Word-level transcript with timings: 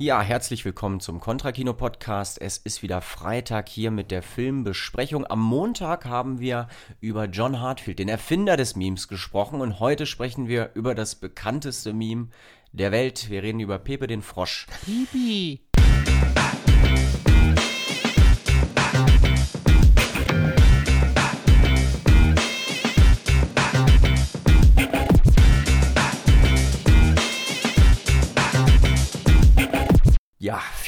Ja, 0.00 0.22
herzlich 0.22 0.64
willkommen 0.64 1.00
zum 1.00 1.18
Kontrakino 1.18 1.74
Podcast. 1.74 2.40
Es 2.40 2.56
ist 2.56 2.84
wieder 2.84 3.00
Freitag 3.00 3.68
hier 3.68 3.90
mit 3.90 4.12
der 4.12 4.22
Filmbesprechung. 4.22 5.26
Am 5.26 5.40
Montag 5.40 6.04
haben 6.04 6.38
wir 6.38 6.68
über 7.00 7.24
John 7.24 7.58
Hartfield, 7.58 7.98
den 7.98 8.08
Erfinder 8.08 8.56
des 8.56 8.76
Memes, 8.76 9.08
gesprochen 9.08 9.60
und 9.60 9.80
heute 9.80 10.06
sprechen 10.06 10.46
wir 10.46 10.70
über 10.74 10.94
das 10.94 11.16
bekannteste 11.16 11.92
Meme 11.92 12.28
der 12.70 12.92
Welt. 12.92 13.28
Wir 13.28 13.42
reden 13.42 13.58
über 13.58 13.80
Pepe 13.80 14.06
den 14.06 14.22
Frosch. 14.22 14.68
Pipi. 14.84 15.67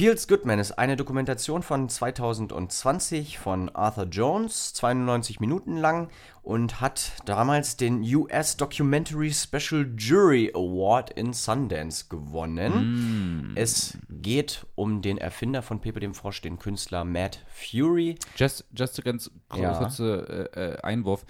Feels 0.00 0.26
Goodman 0.28 0.58
ist 0.58 0.78
eine 0.78 0.96
Dokumentation 0.96 1.62
von 1.62 1.86
2020 1.86 3.38
von 3.38 3.68
Arthur 3.68 4.04
Jones, 4.04 4.72
92 4.72 5.40
Minuten 5.40 5.76
lang 5.76 6.08
und 6.42 6.80
hat 6.80 7.12
damals 7.26 7.76
den 7.76 8.00
US 8.14 8.56
Documentary 8.56 9.30
Special 9.30 9.86
Jury 9.98 10.52
Award 10.54 11.10
in 11.10 11.34
Sundance 11.34 12.06
gewonnen. 12.08 13.52
Es 13.56 13.98
geht 14.08 14.64
um 14.74 15.02
den 15.02 15.18
Erfinder 15.18 15.60
von 15.60 15.82
Pepe 15.82 16.00
dem 16.00 16.14
Frosch, 16.14 16.40
den 16.40 16.58
Künstler 16.58 17.04
Matt 17.04 17.44
Fury. 17.52 18.14
Just, 18.36 18.64
just 18.74 18.98
a 18.98 19.02
ganz 19.02 19.30
Ja. 19.54 19.74
kurzer 19.74 20.56
äh, 20.56 20.76
äh, 20.76 20.80
Einwurf. 20.80 21.26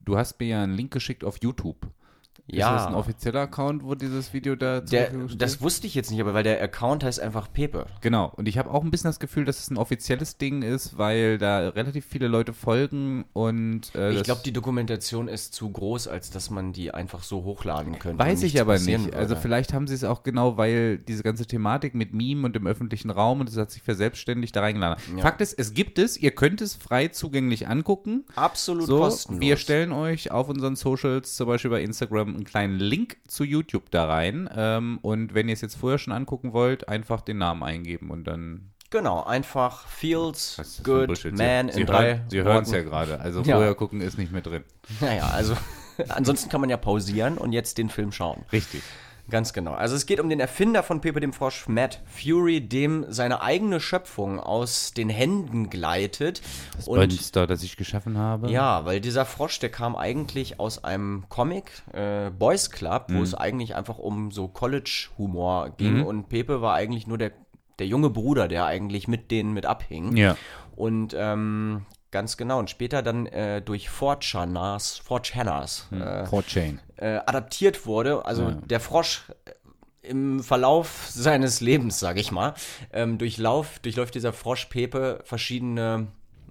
Du 0.00 0.16
hast 0.16 0.40
mir 0.40 0.46
ja 0.46 0.62
einen 0.62 0.72
Link 0.72 0.94
geschickt 0.94 1.24
auf 1.24 1.42
YouTube. 1.42 1.88
Ja. 2.46 2.74
Ist 2.76 2.82
das 2.82 2.86
ein 2.88 2.94
offizieller 2.94 3.40
Account, 3.40 3.82
wo 3.84 3.94
dieses 3.94 4.34
Video 4.34 4.54
da 4.54 4.80
zur 4.84 4.90
Der, 4.90 5.04
Verfügung 5.06 5.28
steht? 5.30 5.40
das 5.40 5.62
wusste 5.62 5.86
ich 5.86 5.94
jetzt 5.94 6.10
nicht, 6.10 6.20
aber 6.20 6.34
weil 6.34 6.42
der 6.42 6.62
Account 6.62 7.02
heißt 7.02 7.18
einfach 7.20 7.50
Pepe. 7.50 7.86
Genau, 8.02 8.30
und 8.36 8.46
ich 8.48 8.58
habe 8.58 8.70
auch 8.70 8.84
ein 8.84 8.90
bisschen 8.90 9.08
das 9.08 9.18
Gefühl, 9.18 9.46
dass 9.46 9.60
es 9.60 9.70
ein 9.70 9.78
offizielles 9.78 10.36
Ding 10.36 10.60
ist, 10.60 10.98
weil 10.98 11.38
da 11.38 11.70
relativ 11.70 12.04
viele 12.04 12.28
Leute 12.28 12.52
folgen 12.52 13.24
und 13.32 13.94
äh, 13.94 14.12
Ich 14.12 14.24
glaube, 14.24 14.42
die 14.44 14.52
Dokumentation 14.52 15.26
ist 15.28 15.54
zu 15.54 15.70
groß, 15.70 16.06
als 16.06 16.30
dass 16.30 16.50
man 16.50 16.74
die 16.74 16.92
einfach 16.92 17.22
so 17.22 17.44
hochladen 17.44 17.98
könnte. 17.98 18.22
Weiß 18.22 18.42
ich 18.42 18.60
aber 18.60 18.78
nicht. 18.78 19.14
Also 19.14 19.30
würde. 19.30 19.40
vielleicht 19.40 19.72
haben 19.72 19.86
sie 19.86 19.94
es 19.94 20.04
auch 20.04 20.22
genau, 20.22 20.58
weil 20.58 20.98
diese 20.98 21.22
ganze 21.22 21.46
Thematik 21.46 21.94
mit 21.94 22.12
Meme 22.12 22.44
und 22.44 22.54
dem 22.54 22.66
öffentlichen 22.66 23.08
Raum 23.10 23.40
und 23.40 23.48
das 23.48 23.56
hat 23.56 23.70
sich 23.70 23.80
verselbstständigt 23.82 24.54
da 24.54 24.60
reingeladen. 24.60 25.02
Ja. 25.16 25.22
Fakt 25.22 25.40
ist, 25.40 25.54
es 25.58 25.72
gibt 25.72 25.98
es, 25.98 26.18
ihr 26.18 26.32
könnt 26.32 26.60
es 26.60 26.74
frei 26.74 27.08
zugänglich 27.08 27.68
angucken. 27.68 28.24
Absolut 28.36 28.86
So, 28.86 28.98
kostenlos. 28.98 29.40
wir 29.40 29.56
stellen 29.56 29.92
euch 29.92 30.30
auf 30.30 30.50
unseren 30.50 30.76
Socials, 30.76 31.36
zum 31.36 31.46
Beispiel 31.46 31.70
bei 31.70 31.80
Instagram, 31.82 32.33
einen 32.34 32.44
kleinen 32.44 32.78
Link 32.78 33.16
zu 33.28 33.44
YouTube 33.44 33.90
da 33.90 34.06
rein. 34.06 34.48
Ähm, 34.54 34.98
und 35.02 35.34
wenn 35.34 35.48
ihr 35.48 35.54
es 35.54 35.60
jetzt 35.60 35.76
vorher 35.76 35.98
schon 35.98 36.12
angucken 36.12 36.52
wollt, 36.52 36.88
einfach 36.88 37.20
den 37.20 37.38
Namen 37.38 37.62
eingeben 37.62 38.10
und 38.10 38.24
dann. 38.24 38.70
Genau, 38.90 39.24
einfach 39.24 39.88
Feels 39.88 40.80
Good? 40.84 41.08
Man 41.32 41.68
Sie, 41.68 41.72
in 41.72 41.72
Sie 41.72 41.84
drei 41.84 42.06
hören, 42.16 42.20
Sie 42.28 42.42
hören 42.42 42.62
es 42.62 42.70
ja 42.70 42.82
gerade. 42.82 43.20
Also 43.20 43.40
Ja. 43.42 43.56
vorher 43.56 43.74
gucken 43.74 44.00
ist 44.00 44.18
nicht 44.18 44.30
mehr 44.32 44.42
drin. 44.42 44.62
Naja, 45.00 45.26
also 45.28 45.56
ansonsten 46.10 46.48
kann 46.48 46.60
man 46.60 46.70
ja 46.70 46.76
pausieren 46.76 47.36
und 47.38 47.52
jetzt 47.52 47.78
den 47.78 47.88
Film 47.88 48.12
schauen. 48.12 48.44
Richtig. 48.52 48.82
Ganz 49.30 49.54
genau. 49.54 49.72
Also 49.72 49.96
es 49.96 50.04
geht 50.04 50.20
um 50.20 50.28
den 50.28 50.38
Erfinder 50.38 50.82
von 50.82 51.00
Pepe 51.00 51.18
dem 51.18 51.32
Frosch, 51.32 51.66
Matt 51.66 52.02
Fury, 52.04 52.60
dem 52.60 53.06
seine 53.08 53.40
eigene 53.40 53.80
Schöpfung 53.80 54.38
aus 54.38 54.92
den 54.92 55.08
Händen 55.08 55.70
gleitet. 55.70 56.42
Das 56.76 56.88
und 56.88 56.98
Monster, 56.98 57.46
das 57.46 57.62
ich 57.62 57.76
geschaffen 57.78 58.18
habe. 58.18 58.50
ja, 58.50 58.84
weil 58.84 59.00
dieser 59.00 59.24
Frosch, 59.24 59.58
der 59.60 59.70
kam 59.70 59.96
eigentlich 59.96 60.60
aus 60.60 60.84
einem 60.84 61.24
Comic, 61.30 61.70
äh, 61.94 62.30
Boys 62.30 62.70
Club, 62.70 63.08
Mhm. 63.08 63.16
wo 63.18 63.22
es 63.22 63.34
eigentlich 63.34 63.74
einfach 63.74 63.96
um 63.98 64.30
so 64.30 64.46
College-Humor 64.46 65.70
ging 65.78 66.04
und 66.04 66.28
Pepe 66.28 66.60
war 66.60 66.74
eigentlich 66.74 67.06
nur 67.06 67.16
der, 67.18 67.32
der 67.78 67.86
junge 67.86 68.10
Bruder, 68.10 68.46
der 68.46 68.66
eigentlich 68.66 69.08
mit 69.08 69.30
denen 69.30 69.52
mit 69.54 69.64
abhing. 69.66 70.16
Ja. 70.16 70.36
Und 70.76 71.14
ähm, 71.16 71.86
ganz 72.14 72.36
genau. 72.38 72.58
Und 72.60 72.70
später 72.70 73.02
dann 73.02 73.26
äh, 73.26 73.60
durch 73.60 73.90
Forchanas, 73.90 74.96
Forchanas 74.98 75.86
Hm. 75.90 76.00
äh, 76.00 76.24
4chain. 76.24 76.78
äh, 76.96 77.16
adaptiert 77.26 77.84
wurde. 77.86 78.24
Also 78.24 78.52
der 78.52 78.80
Frosch 78.80 79.24
äh, 79.44 79.50
im 80.08 80.42
Verlauf 80.42 81.06
seines 81.10 81.60
Lebens, 81.60 81.98
sage 81.98 82.20
ich 82.20 82.30
mal, 82.30 82.54
ähm, 82.92 83.18
durchlauf, 83.18 83.78
durchläuft 83.80 84.14
dieser 84.14 84.32
Frosch 84.32 84.66
Pepe 84.66 85.20
verschiedene, 85.24 86.06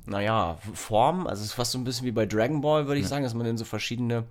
naja, 0.05 0.57
Formen. 0.73 1.27
Also 1.27 1.41
es 1.41 1.47
ist 1.49 1.53
fast 1.53 1.71
so 1.71 1.77
ein 1.77 1.83
bisschen 1.85 2.05
wie 2.05 2.11
bei 2.11 2.25
Dragon 2.25 2.61
Ball, 2.61 2.87
würde 2.87 2.99
ich 2.99 3.07
sagen, 3.07 3.23
dass 3.23 3.33
man 3.33 3.45
in 3.45 3.57
so 3.57 3.63
verschiedene 3.65 4.25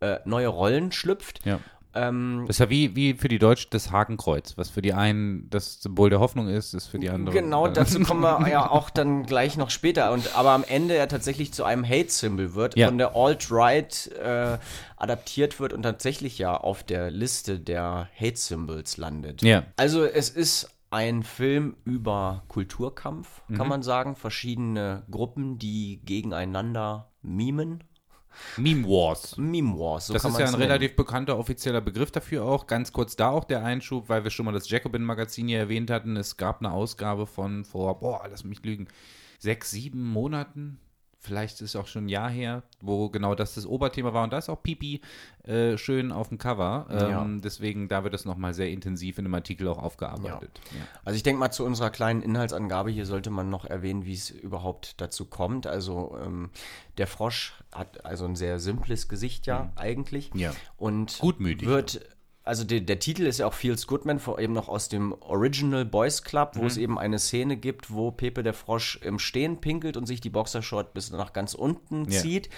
äh, 0.00 0.18
neue 0.24 0.48
Rollen 0.48 0.90
schlüpft. 0.90 1.44
Ja. 1.46 1.60
Ähm, 1.96 2.44
Das 2.46 2.56
ist 2.56 2.60
ja 2.60 2.70
wie, 2.70 2.94
wie 2.94 3.14
für 3.14 3.28
die 3.28 3.38
Deutschen 3.38 3.68
das 3.70 3.90
Hakenkreuz. 3.90 4.56
Was 4.58 4.70
für 4.70 4.82
die 4.82 4.92
einen 4.92 5.48
das 5.50 5.80
Symbol 5.82 6.10
der 6.10 6.20
Hoffnung 6.20 6.48
ist, 6.48 6.74
ist 6.74 6.86
für 6.86 6.98
die 6.98 7.10
anderen. 7.10 7.34
Genau, 7.36 7.66
äh, 7.66 7.72
dazu 7.72 8.00
kommen 8.00 8.20
wir 8.20 8.46
ja 8.50 8.70
auch 8.70 8.90
dann 8.90 9.24
gleich 9.26 9.56
noch 9.56 9.70
später. 9.70 10.12
Und 10.12 10.36
aber 10.36 10.50
am 10.50 10.64
Ende 10.64 10.94
er 10.94 11.08
tatsächlich 11.08 11.52
zu 11.52 11.64
einem 11.64 11.84
Hate-Symbol 11.84 12.54
wird, 12.54 12.76
Ja. 12.76 12.88
von 12.88 12.98
der 12.98 13.16
Alt-Right 13.16 14.10
äh, 14.22 14.58
adaptiert 14.96 15.58
wird 15.60 15.72
und 15.72 15.82
tatsächlich 15.82 16.38
ja 16.38 16.56
auf 16.56 16.82
der 16.82 17.10
Liste 17.10 17.58
der 17.58 18.08
Hate-Symbols 18.20 18.96
landet. 18.96 19.42
Ja. 19.42 19.64
Also 19.76 20.04
es 20.04 20.28
ist 20.30 20.70
ein 20.90 21.22
Film 21.24 21.76
über 21.84 22.44
Kulturkampf, 22.48 23.42
Mhm. 23.48 23.56
kann 23.56 23.68
man 23.68 23.82
sagen. 23.82 24.16
Verschiedene 24.16 25.02
Gruppen, 25.10 25.58
die 25.58 26.00
gegeneinander 26.04 27.10
mimen. 27.22 27.82
Meme 28.56 28.84
Wars. 28.84 29.36
Meme 29.36 29.78
Wars, 29.78 30.06
so 30.08 30.12
Das 30.12 30.24
ist 30.24 30.38
ja 30.38 30.46
ein 30.46 30.52
nennen. 30.52 30.62
relativ 30.62 30.96
bekannter 30.96 31.38
offizieller 31.38 31.80
Begriff 31.80 32.10
dafür 32.10 32.44
auch. 32.44 32.66
Ganz 32.66 32.92
kurz 32.92 33.16
da 33.16 33.30
auch 33.30 33.44
der 33.44 33.64
Einschub, 33.64 34.08
weil 34.08 34.24
wir 34.24 34.30
schon 34.30 34.46
mal 34.46 34.52
das 34.52 34.68
Jacobin-Magazin 34.68 35.48
hier 35.48 35.58
erwähnt 35.58 35.90
hatten. 35.90 36.16
Es 36.16 36.36
gab 36.36 36.60
eine 36.60 36.72
Ausgabe 36.72 37.26
von 37.26 37.64
vor, 37.64 37.98
boah, 38.00 38.26
lass 38.30 38.44
mich 38.44 38.64
lügen, 38.64 38.88
sechs, 39.38 39.70
sieben 39.70 40.04
Monaten. 40.10 40.78
Vielleicht 41.26 41.56
ist 41.60 41.70
es 41.70 41.76
auch 41.76 41.86
schon 41.86 42.06
ein 42.06 42.08
Jahr 42.08 42.30
her, 42.30 42.62
wo 42.80 43.08
genau 43.08 43.34
das 43.34 43.54
das 43.54 43.66
Oberthema 43.66 44.14
war. 44.14 44.24
Und 44.24 44.32
da 44.32 44.38
ist 44.38 44.48
auch 44.48 44.62
Pipi 44.62 45.00
äh, 45.44 45.76
schön 45.76 46.12
auf 46.12 46.28
dem 46.28 46.38
Cover. 46.38 46.86
Ähm, 46.90 47.10
Ja. 47.10 47.26
Deswegen, 47.42 47.88
da 47.88 48.04
wird 48.04 48.14
das 48.14 48.24
nochmal 48.24 48.54
sehr 48.54 48.70
intensiv 48.70 49.18
in 49.18 49.24
einem 49.24 49.34
Artikel 49.34 49.68
auch 49.68 49.78
aufgearbeitet. 49.78 50.60
Ja. 50.72 50.86
Also 51.04 51.16
ich 51.16 51.22
denke 51.22 51.40
mal, 51.40 51.50
zu 51.50 51.64
unserer 51.64 51.90
kleinen 51.90 52.22
Inhaltsangabe 52.22 52.90
hier 52.90 53.06
sollte 53.06 53.30
man 53.30 53.50
noch 53.50 53.64
erwähnen, 53.64 54.04
wie 54.04 54.14
es 54.14 54.30
überhaupt 54.30 55.00
dazu 55.00 55.26
kommt. 55.26 55.66
Also 55.66 56.16
ähm, 56.24 56.50
der 56.98 57.06
Frosch 57.06 57.54
hat 57.72 58.04
also 58.04 58.24
ein 58.24 58.36
sehr 58.36 58.58
simples 58.58 59.08
Gesicht 59.08 59.46
ja 59.46 59.72
eigentlich. 59.76 60.30
Ja. 60.34 60.52
Und 60.76 61.18
Gutmütig. 61.18 61.68
wird, 61.68 62.00
also 62.46 62.64
der, 62.64 62.80
der 62.80 62.98
Titel 63.00 63.24
ist 63.26 63.38
ja 63.38 63.46
auch 63.46 63.52
Feels 63.54 63.86
Goodman, 63.86 64.18
vor- 64.20 64.38
eben 64.38 64.52
noch 64.52 64.68
aus 64.68 64.88
dem 64.88 65.12
Original 65.20 65.84
Boys 65.84 66.22
Club, 66.22 66.52
wo 66.54 66.60
Mhm. 66.62 66.66
es 66.66 66.76
eben 66.76 66.98
eine 66.98 67.18
Szene 67.18 67.56
gibt, 67.56 67.92
wo 67.92 68.10
Pepe 68.12 68.42
der 68.42 68.54
Frosch 68.54 68.98
im 69.02 69.18
Stehen 69.18 69.60
pinkelt 69.60 69.96
und 69.96 70.06
sich 70.06 70.20
die 70.20 70.30
Boxershort 70.30 70.94
bis 70.94 71.10
nach 71.10 71.32
ganz 71.32 71.54
unten 71.54 72.10
Ja. 72.10 72.20
zieht. 72.20 72.48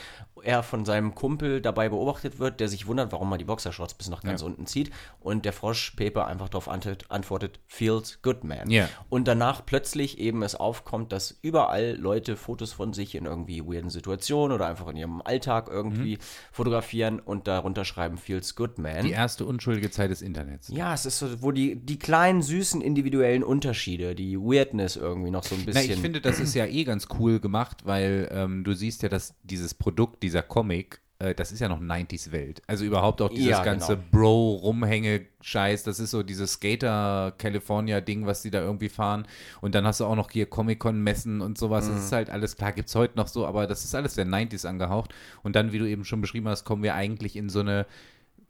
Er 0.43 0.63
von 0.63 0.85
seinem 0.85 1.15
Kumpel 1.15 1.61
dabei 1.61 1.89
beobachtet 1.89 2.39
wird, 2.39 2.61
der 2.61 2.69
sich 2.69 2.87
wundert, 2.87 3.13
warum 3.13 3.31
er 3.33 3.39
die 3.39 3.45
Boxershorts 3.45 3.95
bis 3.95 4.09
nach 4.09 4.23
ganz 4.23 4.41
Ja. 4.41 4.47
unten 4.47 4.67
zieht. 4.67 4.91
Und 5.21 5.45
der 5.45 5.53
Frosch 5.53 5.93
Pepe 5.97 6.25
einfach 6.27 6.49
darauf 6.49 6.69
antwortet, 6.69 7.61
Feels 7.67 8.23
Goodman. 8.23 8.71
Ja. 8.71 8.89
Und 9.09 9.29
danach 9.29 9.65
plötzlich 9.67 10.19
eben 10.19 10.43
es 10.43 10.55
aufkommt, 10.55 11.13
dass 11.13 11.39
überall 11.43 11.97
Leute 11.97 12.37
Fotos 12.37 12.73
von 12.73 12.93
sich 12.93 13.15
in 13.15 13.25
irgendwie 13.27 13.63
weirden 13.65 13.91
Situationen 13.91 14.55
oder 14.55 14.67
einfach 14.67 14.89
in 14.89 14.97
ihrem 14.97 15.23
Alltag 15.23 15.69
irgendwie 15.71 16.19
fotografieren 16.53 17.21
und 17.21 17.47
darunter 17.47 17.85
schreiben 17.85 18.19
Feels 18.19 18.55
Good 18.57 18.79
Man. 18.79 19.05
Die 19.05 19.11
erste 19.13 19.45
unschuldige 19.47 19.91
Zeit 19.91 20.11
des 20.11 20.23
Internets. 20.23 20.69
ja, 20.69 20.93
es 20.95 21.07
ist 21.07 21.19
so, 21.19 21.43
wo 21.43 21.53
die, 21.53 21.77
die 21.77 21.99
kleinen, 21.99 22.43
süßen, 22.43 22.81
individuellen 22.81 23.43
Unterschiede, 23.43 24.15
die 24.15 24.39
Weirdness 24.39 24.97
irgendwie 24.97 25.31
noch 25.31 25.45
so 25.45 25.55
ein 25.55 25.63
Na, 25.67 25.73
bisschen. 25.73 25.93
ich 25.93 25.99
finde, 26.01 26.21
das 26.21 26.41
ist 26.41 26.55
ja 26.55 26.67
eh 26.67 26.85
ganz 26.85 27.09
cool 27.19 27.41
gemacht, 27.41 27.85
weil 27.85 28.29
ähm, 28.33 28.65
du 28.65 28.73
siehst 28.75 29.03
ja, 29.03 29.09
dass 29.09 29.35
dieses 29.43 29.75
Produkt, 29.75 30.23
dieser 30.29 30.43
Comic, 30.43 31.01
äh, 31.19 31.35
das 31.35 31.53
ist 31.53 31.61
ja 31.61 31.69
noch 31.69 31.81
90s-Welt. 31.81 32.63
Also 32.67 32.85
überhaupt 32.85 33.21
auch 33.23 33.31
dieses 33.31 33.47
Ja, 33.49 33.65
ganze 33.65 33.97
genau. 33.97 34.09
Bro-Rumhänge-Scheiß, 34.13 35.83
das 35.83 35.99
ist 36.01 36.11
so 36.11 36.23
dieses 36.23 36.53
Skater-California-Ding, 36.53 38.27
was 38.27 38.43
die 38.43 38.51
da 38.51 38.61
irgendwie 38.61 38.89
fahren. 38.89 39.27
Und 39.61 39.75
dann 39.75 39.87
hast 39.87 40.01
du 40.01 40.05
auch 40.05 40.17
noch 40.17 40.31
hier 40.31 40.47
Comic-Con-Messen 40.47 41.41
und 41.41 41.59
sowas. 41.59 41.89
Mhm. 41.89 41.95
Das 41.95 42.05
ist 42.05 42.13
halt 42.13 42.31
alles, 42.31 42.57
klar, 42.57 42.73
gibt 42.73 42.89
es 42.89 42.95
heute 42.95 43.17
noch 43.17 43.29
so, 43.29 43.47
aber 43.47 43.67
das 43.67 43.85
ist 43.85 43.95
alles 43.95 44.15
der 44.15 44.27
90s 44.27 44.67
angehaucht. 44.67 45.15
Und 45.43 45.57
dann, 45.57 45.73
wie 45.73 45.79
du 45.79 45.89
eben 45.89 46.05
schon 46.05 46.21
beschrieben 46.21 46.49
hast, 46.49 46.65
kommen 46.65 46.83
wir 46.83 46.95
eigentlich 46.95 47.37
in 47.37 47.49
so 47.49 47.61
eine 47.61 47.87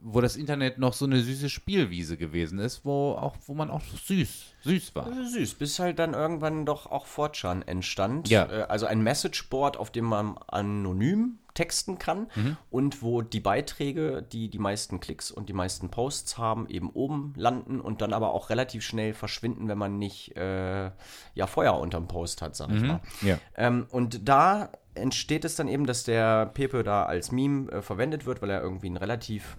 wo 0.01 0.21
das 0.21 0.37
Internet 0.37 0.79
noch 0.79 0.93
so 0.93 1.07
eine 1.07 1.21
süße 1.21 1.49
Spielwiese 1.49 2.17
gewesen 2.17 2.61
ist, 2.61 2.85
wo 2.85 3.13
auch, 3.13 3.37
wo 3.47 3.55
man 3.55 3.69
auch 3.69 3.83
süß, 3.83 4.55
süß 4.63 4.95
war. 4.95 5.09
Süß, 5.13 5.55
bis 5.55 5.81
halt 5.81 5.99
dann 5.99 6.15
irgendwann 6.15 6.65
doch 6.65 6.87
auch 6.87 7.07
Fortran 7.07 7.63
entstand. 7.63 8.29
Ja. 8.29 8.45
Äh, 8.45 8.63
Also 8.69 8.87
ein 8.87 9.03
Messageboard, 9.03 9.77
auf 9.77 9.91
dem 9.91 10.05
man 10.05 10.39
anonym 10.47 11.39
texten 11.59 11.99
kann 11.99 12.29
Mhm. 12.37 12.57
und 12.71 13.03
wo 13.03 13.21
die 13.21 13.41
Beiträge, 13.41 14.23
die 14.23 14.49
die 14.49 14.61
meisten 14.61 15.01
Klicks 15.01 15.33
und 15.33 15.49
die 15.49 15.53
meisten 15.53 15.89
Posts 15.91 16.39
haben, 16.39 16.69
eben 16.69 16.89
oben 16.91 17.33
landen 17.37 17.81
und 17.81 18.01
dann 18.01 18.13
aber 18.13 18.33
auch 18.33 18.49
relativ 18.49 18.85
schnell 18.85 19.13
verschwinden, 19.13 19.67
wenn 19.67 19.77
man 19.77 19.99
nicht 19.99 20.37
äh, 20.37 20.91
ja 21.35 21.47
Feuer 21.49 21.77
unterm 21.79 22.07
Post 22.07 22.43
hat, 22.43 22.55
sag 22.55 22.71
ich 22.71 22.83
mal. 22.83 23.01
Ja. 23.23 23.39
Ähm, 23.57 23.87
und 23.91 24.29
da 24.29 24.71
entsteht 24.95 25.45
es 25.45 25.57
dann 25.57 25.67
eben, 25.69 25.85
dass 25.85 26.05
der 26.05 26.47
Pepe 26.47 26.85
da 26.85 27.05
als 27.05 27.33
Meme 27.33 27.71
äh, 27.73 27.83
verwendet 27.83 28.25
wird, 28.25 28.41
weil 28.41 28.51
er 28.51 28.63
irgendwie 28.63 28.89
ein 28.91 28.97
relativ, 28.97 29.57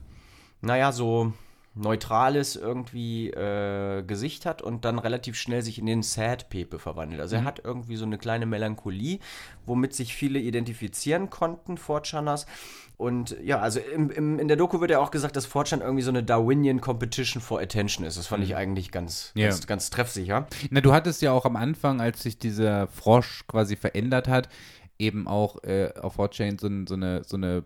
naja, 0.61 0.91
so 0.93 1.33
neutrales 1.75 2.55
irgendwie 2.55 3.29
äh, 3.29 4.03
Gesicht 4.03 4.45
hat 4.45 4.61
und 4.61 4.85
dann 4.85 4.99
relativ 4.99 5.35
schnell 5.37 5.61
sich 5.61 5.79
in 5.79 5.85
den 5.85 6.03
Sad 6.03 6.49
Pepe 6.49 6.79
verwandelt. 6.79 7.21
Also 7.21 7.35
er 7.37 7.43
hat 7.43 7.61
irgendwie 7.63 7.95
so 7.95 8.05
eine 8.05 8.17
kleine 8.17 8.45
Melancholie, 8.45 9.19
womit 9.65 9.93
sich 9.93 10.13
viele 10.15 10.39
identifizieren 10.39 11.29
konnten, 11.29 11.77
Fortschanners. 11.77 12.45
Und 12.97 13.37
ja, 13.41 13.59
also 13.59 13.79
im, 13.79 14.09
im, 14.09 14.39
in 14.39 14.47
der 14.49 14.57
Doku 14.57 14.81
wird 14.81 14.91
ja 14.91 14.99
auch 14.99 15.11
gesagt, 15.11 15.37
dass 15.37 15.45
Fortran 15.45 15.79
irgendwie 15.79 16.01
so 16.01 16.09
eine 16.11 16.21
Darwinian 16.21 16.81
Competition 16.81 17.41
for 17.41 17.61
Attention 17.61 18.05
ist. 18.05 18.17
Das 18.17 18.27
fand 18.27 18.43
ich 18.43 18.55
eigentlich 18.57 18.91
ganz, 18.91 19.31
Ja. 19.35 19.47
ganz, 19.47 19.67
ganz 19.67 19.89
treffsicher. 19.89 20.47
Na, 20.69 20.81
du 20.81 20.91
hattest 20.91 21.21
ja 21.21 21.31
auch 21.31 21.45
am 21.45 21.55
Anfang, 21.55 22.01
als 22.01 22.21
sich 22.23 22.39
dieser 22.39 22.87
Frosch 22.87 23.45
quasi 23.47 23.77
verändert 23.77 24.27
hat, 24.27 24.49
eben 24.97 25.29
auch 25.29 25.63
äh, 25.63 25.93
auf 26.01 26.17
Hotchain 26.17 26.57
so, 26.59 26.67
ein- 26.67 26.87
so, 26.87 26.95
eine, 26.95 27.23
so 27.23 27.37
eine 27.37 27.63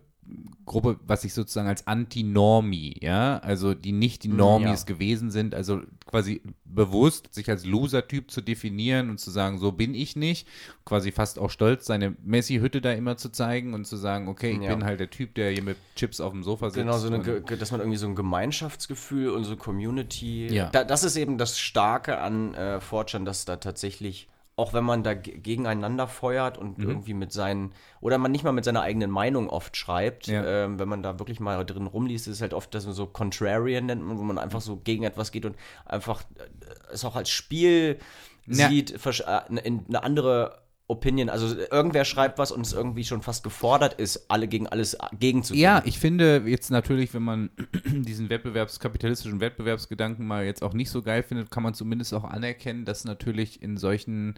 Gruppe, 0.66 0.98
was 1.06 1.24
sich 1.24 1.34
sozusagen 1.34 1.68
als 1.68 1.88
Anti-Normie, 1.88 2.98
ja, 3.02 3.38
also 3.40 3.74
die 3.74 3.92
nicht 3.92 4.24
die 4.24 4.30
Normies 4.30 4.86
ja. 4.88 4.94
gewesen 4.94 5.30
sind, 5.30 5.54
also 5.54 5.82
quasi 6.06 6.42
bewusst 6.64 7.34
sich 7.34 7.50
als 7.50 7.66
Loser-Typ 7.66 8.32
zu 8.32 8.42
definieren 8.42 9.10
und 9.10 9.20
zu 9.20 9.30
sagen, 9.30 9.58
so 9.58 9.74
bin 9.74 9.94
ich 9.94 10.16
nicht, 10.16 10.48
quasi 10.86 11.12
fast 11.12 11.38
auch 11.38 11.50
stolz, 11.50 11.86
seine 11.86 12.16
Messi-Hütte 12.24 12.80
da 12.80 12.94
immer 12.94 13.18
zu 13.18 13.30
zeigen 13.30 13.74
und 13.74 13.86
zu 13.86 13.98
sagen, 13.98 14.28
okay, 14.30 14.52
ich 14.52 14.62
Ja. 14.62 14.74
bin 14.74 14.86
halt 14.86 15.00
der 15.00 15.10
Typ, 15.10 15.36
der 15.36 15.52
hier 15.52 15.64
mit 15.64 15.78
Chips 15.96 16.22
auf 16.22 16.32
dem 16.32 16.44
Sofa 16.44 16.70
sitzt. 16.70 16.78
Genau, 16.78 16.98
so 16.98 17.08
eine, 17.08 17.42
dass 17.42 17.72
man 17.72 17.82
irgendwie 17.82 17.98
so 17.98 18.08
ein 18.08 18.16
Gemeinschaftsgefühl 18.16 19.32
und 19.32 19.44
so 19.44 19.58
Community. 19.58 20.48
Ja. 20.48 20.70
Da, 20.70 20.84
das 20.84 21.04
ist 21.04 21.18
eben 21.18 21.38
das 21.38 21.60
Starke 21.60 22.20
an 22.20 22.54
äh, 22.54 22.80
Fortran, 22.80 23.26
dass 23.26 23.46
da 23.46 23.58
tatsächlich, 23.58 24.30
auch 24.56 24.74
wenn 24.74 24.84
man 24.84 25.02
da 25.04 25.14
ge- 25.16 25.38
gegeneinander 25.40 26.08
feuert 26.08 26.58
und 26.58 26.78
Mhm. 26.78 26.88
irgendwie 26.90 27.14
mit 27.16 27.32
seinen, 27.32 27.74
oder 28.02 28.18
man 28.18 28.32
nicht 28.32 28.44
mal 28.44 28.52
mit 28.52 28.64
seiner 28.66 28.82
eigenen 28.82 29.10
Meinung 29.10 29.50
oft 29.50 29.76
schreibt, 29.76 30.28
Ja. 30.28 30.44
ähm, 30.66 30.78
wenn 30.80 30.88
man 30.88 31.02
da 31.02 31.18
wirklich 31.20 31.40
mal 31.40 31.66
drin 31.66 31.88
rumliest, 31.88 32.28
ist 32.28 32.36
es 32.36 32.42
halt 32.42 32.54
oft 32.54 32.74
das 32.76 32.84
so 32.84 33.06
Contrarian 33.08 33.86
nennt 33.88 34.04
man, 34.04 34.18
wo 34.20 34.24
man 34.24 34.38
einfach 34.38 34.62
so 34.62 34.78
gegen 34.78 35.04
etwas 35.04 35.32
geht 35.32 35.46
und 35.46 35.56
einfach 35.86 36.22
äh, 36.36 36.94
es 36.94 37.04
auch 37.04 37.16
als 37.16 37.30
Spiel 37.30 37.98
Ja. 38.46 38.68
sieht, 38.70 38.92
äh, 38.94 39.24
eine, 39.50 39.62
in- 39.62 39.86
eine 39.88 40.04
andere 40.04 40.63
Opinion, 40.94 41.30
also 41.30 41.56
irgendwer 41.72 42.06
schreibt 42.06 42.38
was 42.38 42.52
und 42.52 42.62
es 42.62 42.74
irgendwie 42.74 43.04
schon 43.04 43.22
fast 43.22 43.44
gefordert 43.44 43.96
ist, 44.00 44.30
alle 44.30 44.48
gegen 44.48 44.68
alles 44.68 44.94
äh, 44.94 45.00
gegenzugehen. 45.20 45.64
Ja, 45.64 45.82
ich 45.86 46.00
finde 46.00 46.44
jetzt 46.46 46.72
natürlich, 46.72 47.14
wenn 47.14 47.24
man 47.24 47.50
diesen 47.86 48.30
Wettbewerbs, 48.30 48.80
kapitalistischen 48.80 49.40
Wettbewerbsgedanken 49.40 50.26
mal 50.26 50.46
jetzt 50.46 50.64
auch 50.64 50.74
nicht 50.74 50.90
so 50.90 51.02
geil 51.02 51.24
findet, 51.24 51.52
kann 51.52 51.64
man 51.64 51.74
zumindest 51.74 52.14
auch 52.14 52.24
anerkennen, 52.24 52.86
dass 52.86 53.06
natürlich 53.06 53.62
in 53.62 53.78
solchen, 53.78 54.36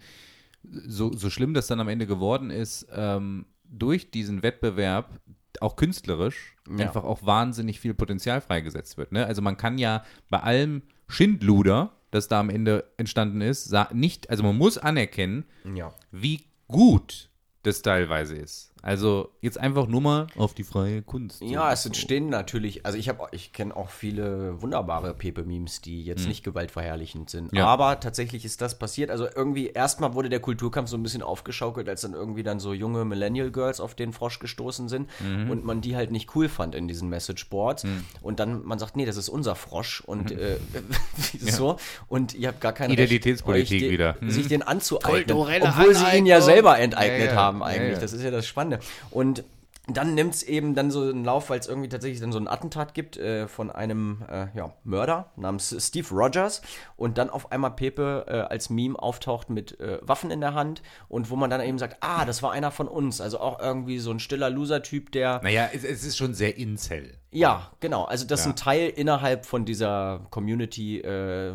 so, 0.64 1.14
so 1.14 1.30
schlimm 1.30 1.54
das 1.54 1.68
dann 1.68 1.80
am 1.80 1.90
Ende 1.90 2.08
geworden 2.08 2.50
ist, 2.50 2.88
ähm, 2.94 3.46
durch 3.64 4.12
diesen 4.12 4.44
Wettbewerb 4.44 5.20
auch 5.62 5.76
künstlerisch 5.76 6.56
Ja. 6.70 6.86
einfach 6.88 7.04
auch 7.04 7.26
wahnsinnig 7.26 7.80
viel 7.80 7.94
Potenzial 7.94 8.42
freigesetzt 8.42 8.98
wird. 8.98 9.12
Ne? 9.12 9.26
Also 9.26 9.42
man 9.42 9.58
kann 9.58 9.78
ja 9.78 10.04
bei 10.30 10.40
allem 10.40 10.82
Schindluder, 11.08 11.92
das 12.16 12.28
da 12.28 12.40
am 12.40 12.50
Ende 12.50 12.86
entstanden 12.98 13.42
ist, 13.42 13.66
nicht, 13.92 14.30
also 14.30 14.42
man 14.44 14.58
muss 14.58 14.78
anerkennen, 14.78 15.46
Ja. 15.76 15.94
wie 16.12 16.42
gut 16.68 17.30
das 17.64 17.82
teilweise 17.82 18.36
ist. 18.36 18.72
Also 18.86 19.32
jetzt 19.42 19.60
einfach 19.60 19.88
nur 19.88 20.00
mal 20.00 20.28
auf 20.38 20.54
die 20.54 20.64
freie 20.64 21.02
Kunst. 21.02 21.42
Ja, 21.42 21.72
es 21.74 21.84
entstehen 21.88 22.30
natürlich, 22.30 22.86
also 22.86 23.00
ich 23.00 23.10
habe, 23.10 23.28
ich 23.32 23.52
kenne 23.52 23.76
auch 23.76 23.90
viele 23.90 24.62
wunderbare 24.62 25.16
Pepe-Memes, 25.16 25.82
die 25.82 26.04
jetzt 26.06 26.28
nicht 26.28 26.44
gewaltverherrlichend 26.44 27.32
sind. 27.32 27.52
Ja. 27.52 27.66
Aber 27.66 28.00
tatsächlich 28.00 28.46
ist 28.46 28.62
das 28.62 28.78
passiert. 28.78 29.10
Also 29.10 29.26
irgendwie 29.36 29.68
erstmal 29.70 30.14
wurde 30.14 30.30
der 30.30 30.40
Kulturkampf 30.40 30.88
so 30.90 30.98
ein 30.98 31.02
bisschen 31.04 31.24
aufgeschaukelt, 31.24 31.90
als 31.90 32.02
dann 32.02 32.14
irgendwie 32.14 32.44
dann 32.44 32.60
so 32.60 32.74
junge 32.74 33.06
Millennial 33.06 33.50
Girls 33.50 33.80
auf 33.80 33.96
den 33.96 34.14
Frosch 34.14 34.38
gestoßen 34.38 34.88
sind 34.88 35.10
und 35.50 35.66
man 35.66 35.82
die 35.82 35.96
halt 35.96 36.12
nicht 36.12 36.36
cool 36.36 36.48
fand 36.48 36.76
in 36.76 36.88
diesen 36.88 37.10
Messageboards. 37.10 37.86
Und 38.22 38.40
dann 38.40 38.64
man 38.64 38.78
sagt, 38.78 38.96
nee, 38.98 39.06
das 39.08 39.18
ist 39.18 39.30
unser 39.30 39.56
Frosch 39.56 40.02
und 40.02 40.30
äh, 40.32 40.58
so. 41.40 41.78
Und 42.08 42.36
ihr 42.36 42.50
habt 42.50 42.62
gar 42.62 42.74
keine 42.74 42.94
Identitätspolitik 42.94 43.64
Recht, 43.64 43.74
euch 43.74 43.80
den- 43.80 43.92
wieder. 43.92 44.16
Mhm. 44.20 44.30
sich 44.30 44.48
den 44.48 44.62
anzueignen. 44.62 45.26
Kulturelle 45.26 45.66
obwohl 45.66 45.96
sie 45.96 46.04
ihn 46.16 46.28
ja 46.28 46.36
Aneignung. 46.36 46.42
selber 46.42 46.78
enteignet 46.80 47.20
Ja, 47.22 47.26
ja. 47.34 47.36
haben 47.36 47.64
eigentlich. 47.64 47.82
Ja, 47.88 47.94
ja. 47.96 48.00
Das 48.00 48.14
ist 48.14 48.22
ja 48.22 48.30
das 48.32 48.46
Spannende. 48.46 48.75
Und 49.12 49.44
dann 49.88 50.16
nimmt 50.16 50.34
es 50.34 50.44
eben 50.44 50.74
dann 50.74 50.90
so 50.90 51.02
einen 51.02 51.24
Lauf, 51.24 51.50
weil 51.50 51.60
es 51.60 51.68
irgendwie 51.68 51.90
tatsächlich 51.90 52.20
dann 52.20 52.32
so 52.32 52.40
ein 52.40 52.48
Attentat 52.48 52.94
gibt 52.96 53.18
äh, 53.18 53.48
von 53.48 53.70
einem 53.70 54.24
äh, 54.30 54.48
ja, 54.56 54.74
Mörder 54.84 55.32
namens 55.36 55.76
Steve 55.80 56.08
Rogers 56.10 56.62
und 56.98 57.18
dann 57.18 57.30
auf 57.30 57.52
einmal 57.52 57.72
Pepe 57.72 58.26
äh, 58.28 58.34
als 58.52 58.70
Meme 58.70 58.98
auftaucht 58.98 59.50
mit 59.50 59.80
äh, 59.80 60.00
Waffen 60.02 60.32
in 60.32 60.42
der 60.42 60.54
Hand 60.56 60.82
und 61.08 61.30
wo 61.30 61.36
man 61.36 61.50
dann 61.50 61.62
eben 61.62 61.78
sagt, 61.78 61.98
ah, 62.00 62.26
das 62.26 62.42
war 62.42 62.52
einer 62.52 62.72
von 62.72 62.88
uns. 62.88 63.22
Also 63.22 63.40
auch 63.40 63.60
irgendwie 63.60 64.00
so 64.00 64.12
ein 64.12 64.20
stiller 64.20 64.50
Loser-Typ, 64.50 65.12
der 65.12 65.40
Naja, 65.44 65.70
es, 65.74 65.84
es 65.84 66.04
ist 66.04 66.18
schon 66.18 66.34
sehr 66.34 66.58
Incel. 66.58 67.18
ja, 67.32 67.70
genau. 67.80 68.06
Also 68.06 68.26
das 68.26 68.40
ist 68.42 68.46
Ja. 68.48 68.52
ein 68.54 68.56
Teil 68.56 68.90
innerhalb 68.90 69.46
von 69.46 69.66
dieser 69.66 70.26
Community, 70.32 71.00
äh, 71.02 71.54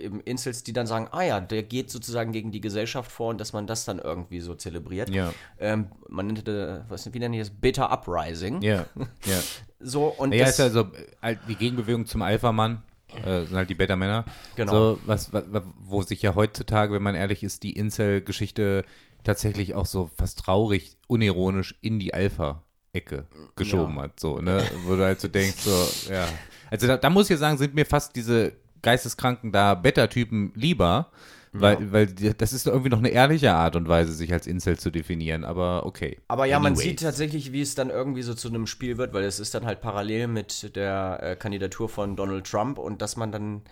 eben 0.00 0.20
Incels, 0.20 0.62
die 0.62 0.72
dann 0.72 0.86
sagen, 0.86 1.08
ah 1.10 1.22
ja, 1.22 1.40
der 1.40 1.62
geht 1.62 1.90
sozusagen 1.90 2.32
gegen 2.32 2.52
die 2.52 2.60
Gesellschaft 2.60 3.10
vor 3.10 3.30
und 3.30 3.40
dass 3.40 3.52
man 3.52 3.66
das 3.66 3.84
dann 3.84 3.98
irgendwie 3.98 4.40
so 4.40 4.54
zelebriert. 4.54 5.08
Ja. 5.10 5.32
Ähm, 5.58 5.88
man 6.08 6.26
nennt 6.26 6.46
das, 6.46 6.82
was, 6.88 7.12
wie 7.12 7.18
nennt 7.18 7.34
ich 7.34 7.47
das? 7.48 7.60
Beta 7.60 7.92
Uprising. 7.92 8.62
Ja, 8.62 8.86
ja. 9.24 9.40
So, 9.80 10.06
und 10.06 10.32
Ja, 10.34 10.40
das, 10.46 10.50
ist 10.50 10.58
ja 10.58 10.70
so 10.70 10.88
äh, 11.22 11.36
die 11.48 11.54
Gegenbewegung 11.54 12.04
zum 12.04 12.22
Alpha-Mann. 12.22 12.82
Äh, 13.24 13.44
sind 13.44 13.56
halt 13.56 13.70
die 13.70 13.76
Beta-Männer. 13.76 14.24
Genau. 14.56 14.72
So, 14.72 14.98
was, 15.06 15.32
was, 15.32 15.44
wo 15.78 16.02
sich 16.02 16.20
ja 16.20 16.34
heutzutage, 16.34 16.92
wenn 16.92 17.02
man 17.02 17.14
ehrlich 17.14 17.44
ist, 17.44 17.62
die 17.62 17.72
Incel-Geschichte 17.74 18.84
tatsächlich 19.22 19.74
auch 19.76 19.86
so 19.86 20.10
fast 20.16 20.40
traurig, 20.40 20.96
unironisch 21.06 21.76
in 21.80 22.00
die 22.00 22.12
Alpha-Ecke 22.12 23.26
geschoben 23.54 23.96
Ja. 23.96 24.02
hat. 24.02 24.18
So, 24.18 24.40
ne? 24.40 24.64
Wo 24.84 24.96
du 24.96 25.04
halt 25.04 25.20
so 25.20 25.28
denkst, 25.28 25.58
so, 25.60 26.10
ja. 26.12 26.26
Also 26.72 26.88
da, 26.88 26.96
da 26.96 27.08
muss 27.08 27.26
ich 27.26 27.30
ja 27.30 27.36
sagen, 27.36 27.56
sind 27.56 27.74
mir 27.74 27.86
fast 27.86 28.16
diese 28.16 28.52
geisteskranken 28.82 29.52
da 29.52 29.74
Beta-Typen 29.74 30.52
lieber, 30.56 31.10
weil, 31.52 31.92
weil 31.92 32.06
das 32.06 32.52
ist 32.52 32.66
irgendwie 32.66 32.90
noch 32.90 32.98
eine 32.98 33.08
ehrliche 33.08 33.52
Art 33.52 33.76
und 33.76 33.88
Weise, 33.88 34.12
sich 34.12 34.32
als 34.32 34.46
Incel 34.46 34.78
zu 34.78 34.90
definieren, 34.90 35.44
aber 35.44 35.86
okay. 35.86 36.18
Aber 36.28 36.46
ja, 36.46 36.58
man 36.58 36.72
Anyways. 36.72 36.84
sieht 36.84 37.00
tatsächlich, 37.00 37.52
wie 37.52 37.60
es 37.60 37.74
dann 37.74 37.90
irgendwie 37.90 38.22
so 38.22 38.34
zu 38.34 38.48
einem 38.48 38.66
Spiel 38.66 38.98
wird, 38.98 39.12
weil 39.12 39.24
es 39.24 39.40
ist 39.40 39.54
dann 39.54 39.66
halt 39.66 39.80
parallel 39.80 40.28
mit 40.28 40.76
der 40.76 41.18
äh, 41.22 41.36
Kandidatur 41.36 41.88
von 41.88 42.16
Donald 42.16 42.46
Trump 42.46 42.78
und 42.78 43.02
dass 43.02 43.16
man 43.16 43.32
dann 43.32 43.62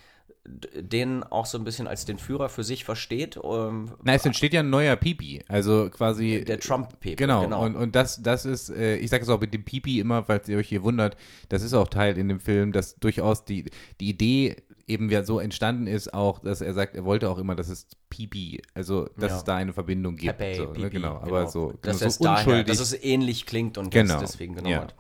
den 0.49 1.23
auch 1.25 1.47
so 1.47 1.59
ein 1.59 1.65
bisschen 1.65 1.87
als 1.87 2.05
den 2.05 2.19
Führer 2.19 2.49
für 2.49 2.65
sich 2.65 2.85
versteht. 2.85 3.39
Ähm, 3.43 3.91
Na, 4.03 4.15
es 4.15 4.25
entsteht 4.25 4.53
ja 4.53 4.61
ein 4.61 4.71
neuer 4.71 4.97
Pipi. 4.97 5.43
Also 5.49 5.91
quasi. 5.91 6.45
der 6.45 6.61
Trump-Pepe. 6.61 7.17
Genau, 7.17 7.45
Und, 7.65 7.77
und 7.77 7.97
das, 7.97 8.23
das 8.23 8.45
ist, 8.45 8.71
äh, 8.71 8.97
ich 8.97 9.11
sage 9.11 9.25
es 9.25 9.29
auch 9.29 9.41
mit 9.41 9.53
dem 9.55 9.65
Pipi 9.65 10.01
immer, 10.01 10.25
falls 10.25 10.49
ihr 10.49 10.59
euch 10.59 10.69
hier 10.69 10.83
wundert, 10.83 11.17
das 11.49 11.63
ist 11.63 11.75
auch 11.75 11.89
Teil 11.89 12.17
in 12.19 12.29
dem 12.29 12.41
Film, 12.41 12.73
dass 12.73 12.97
durchaus 12.97 13.45
die, 13.45 13.65
die 14.01 14.09
Idee 14.09 14.57
eben 14.87 15.11
ja 15.11 15.25
so 15.25 15.41
entstanden 15.41 15.87
ist, 15.87 16.15
auch, 16.15 16.39
dass 16.39 16.61
er 16.61 16.73
sagt, 16.75 16.95
er 16.95 17.05
wollte 17.05 17.29
auch 17.29 17.39
immer, 17.39 17.55
dass 17.57 17.69
es 17.69 17.89
Pipi, 18.09 18.63
also 18.75 19.09
dass 19.17 19.31
Ja. 19.33 19.37
es 19.39 19.45
da 19.45 19.57
eine 19.57 19.73
Verbindung 19.73 20.17
gibt. 20.17 20.39
Pepe, 20.39 20.57
so, 20.57 20.65
ne? 20.67 20.73
Pipi, 20.73 20.91
Genau, 20.91 21.17
aber 21.17 21.49
so, 21.49 21.73
dass, 21.83 21.99
genau, 21.99 22.09
es 22.09 22.15
so 22.17 22.25
daher, 22.25 22.39
unschuldig. 22.47 22.67
dass 22.67 22.81
es 22.81 23.03
ähnlich 23.05 23.47
klingt 23.47 23.79
und 23.79 23.91
Genau, 23.91 24.21
deswegen 24.21 24.55
genommen 24.55 24.73
ja. 24.75 24.81
hat. 24.83 24.95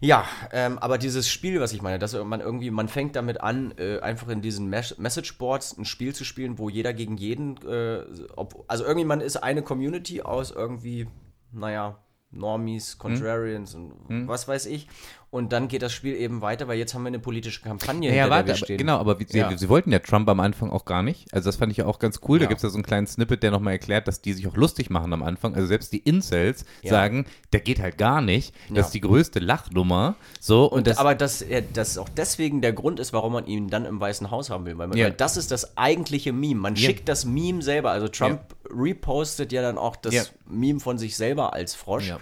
Ja, 0.00 0.26
ähm, 0.52 0.78
aber 0.78 0.98
dieses 0.98 1.28
Spiel, 1.28 1.58
was 1.58 1.72
ich 1.72 1.80
meine, 1.80 1.98
dass 1.98 2.12
man 2.12 2.40
irgendwie, 2.40 2.70
man 2.70 2.88
fängt 2.88 3.16
damit 3.16 3.40
an, 3.40 3.72
äh, 3.78 4.00
einfach 4.00 4.28
in 4.28 4.42
diesen 4.42 4.68
Mes 4.68 4.98
Messageboards 4.98 5.78
ein 5.78 5.84
Spiel 5.86 6.14
zu 6.14 6.24
spielen, 6.24 6.58
wo 6.58 6.68
jeder 6.68 6.92
gegen 6.92 7.16
jeden, 7.16 7.56
äh, 7.66 8.00
ob, 8.36 8.64
also 8.68 8.84
irgendwie 8.84 9.06
man 9.06 9.20
ist 9.22 9.36
eine 9.36 9.62
Community 9.62 10.20
aus 10.20 10.50
irgendwie, 10.50 11.06
naja, 11.52 11.98
Normies, 12.30 12.98
Contrarians 12.98 13.74
und 13.74 13.94
was 14.28 14.46
weiß 14.48 14.66
ich. 14.66 14.88
Und 15.28 15.52
dann 15.52 15.66
geht 15.68 15.82
das 15.82 15.92
Spiel 15.92 16.14
eben 16.14 16.40
weiter, 16.40 16.68
weil 16.68 16.78
jetzt 16.78 16.94
haben 16.94 17.02
wir 17.02 17.08
eine 17.08 17.18
politische 17.18 17.60
Kampagne, 17.60 18.08
Ja, 18.08 18.22
hinter 18.24 18.30
warte, 18.30 18.52
aber, 18.54 18.76
genau, 18.76 18.98
aber 18.98 19.18
wie, 19.20 19.26
sie, 19.28 19.38
Ja. 19.38 19.54
sie 19.58 19.68
wollten 19.68 19.90
ja 19.92 19.98
Trump 19.98 20.28
am 20.28 20.38
Anfang 20.40 20.70
auch 20.70 20.84
gar 20.84 21.02
nicht. 21.02 21.26
Also 21.34 21.48
das 21.48 21.56
fand 21.56 21.72
ich 21.72 21.78
ja 21.78 21.86
auch 21.86 21.98
ganz 21.98 22.20
cool. 22.28 22.38
Da 22.38 22.44
Ja. 22.44 22.48
gibt 22.48 22.58
es 22.58 22.62
ja 22.62 22.68
so 22.70 22.76
einen 22.76 22.84
kleinen 22.84 23.06
Snippet, 23.08 23.42
der 23.42 23.50
nochmal 23.50 23.72
erklärt, 23.74 24.06
dass 24.08 24.22
die 24.22 24.32
sich 24.32 24.46
auch 24.46 24.56
lustig 24.56 24.88
machen 24.88 25.12
am 25.12 25.22
Anfang. 25.22 25.54
Also 25.54 25.66
selbst 25.66 25.92
die 25.92 25.98
Incels 25.98 26.64
Ja. 26.82 26.90
sagen, 26.90 27.26
der 27.52 27.60
geht 27.60 27.80
halt 27.80 27.98
gar 27.98 28.22
nicht. 28.22 28.54
Das 28.68 28.76
Ja. 28.76 28.82
ist 28.84 28.90
die 28.92 29.00
größte 29.00 29.40
Lachnummer. 29.40 30.14
So, 30.40 30.66
und, 30.66 30.78
Und 30.78 30.86
das, 30.86 30.98
aber 30.98 31.14
dass 31.16 31.42
er 31.42 31.60
das 31.60 31.98
auch 31.98 32.08
deswegen 32.08 32.62
der 32.62 32.72
Grund 32.72 33.00
ist, 33.00 33.12
warum 33.12 33.32
man 33.32 33.46
ihn 33.46 33.68
dann 33.68 33.84
im 33.84 34.00
Weißen 34.00 34.30
Haus 34.30 34.48
haben 34.48 34.64
will. 34.64 34.78
Weil, 34.78 34.86
man, 34.86 34.96
Ja. 34.96 35.06
weil 35.06 35.12
das 35.12 35.36
ist 35.36 35.50
das 35.50 35.76
eigentliche 35.76 36.32
Meme. 36.32 36.60
Man 36.60 36.76
Ja. 36.76 36.82
schickt 36.86 37.08
das 37.08 37.24
Meme 37.24 37.62
selber. 37.62 37.90
Also 37.90 38.06
Trump 38.08 38.40
repostet 38.70 39.52
ja 39.52 39.60
dann 39.62 39.76
auch 39.76 39.96
das 39.96 40.14
Ja. 40.14 40.22
Meme 40.48 40.80
von 40.80 40.98
sich 40.98 41.16
selber 41.16 41.52
als 41.52 41.74
Frosch. 41.74 42.12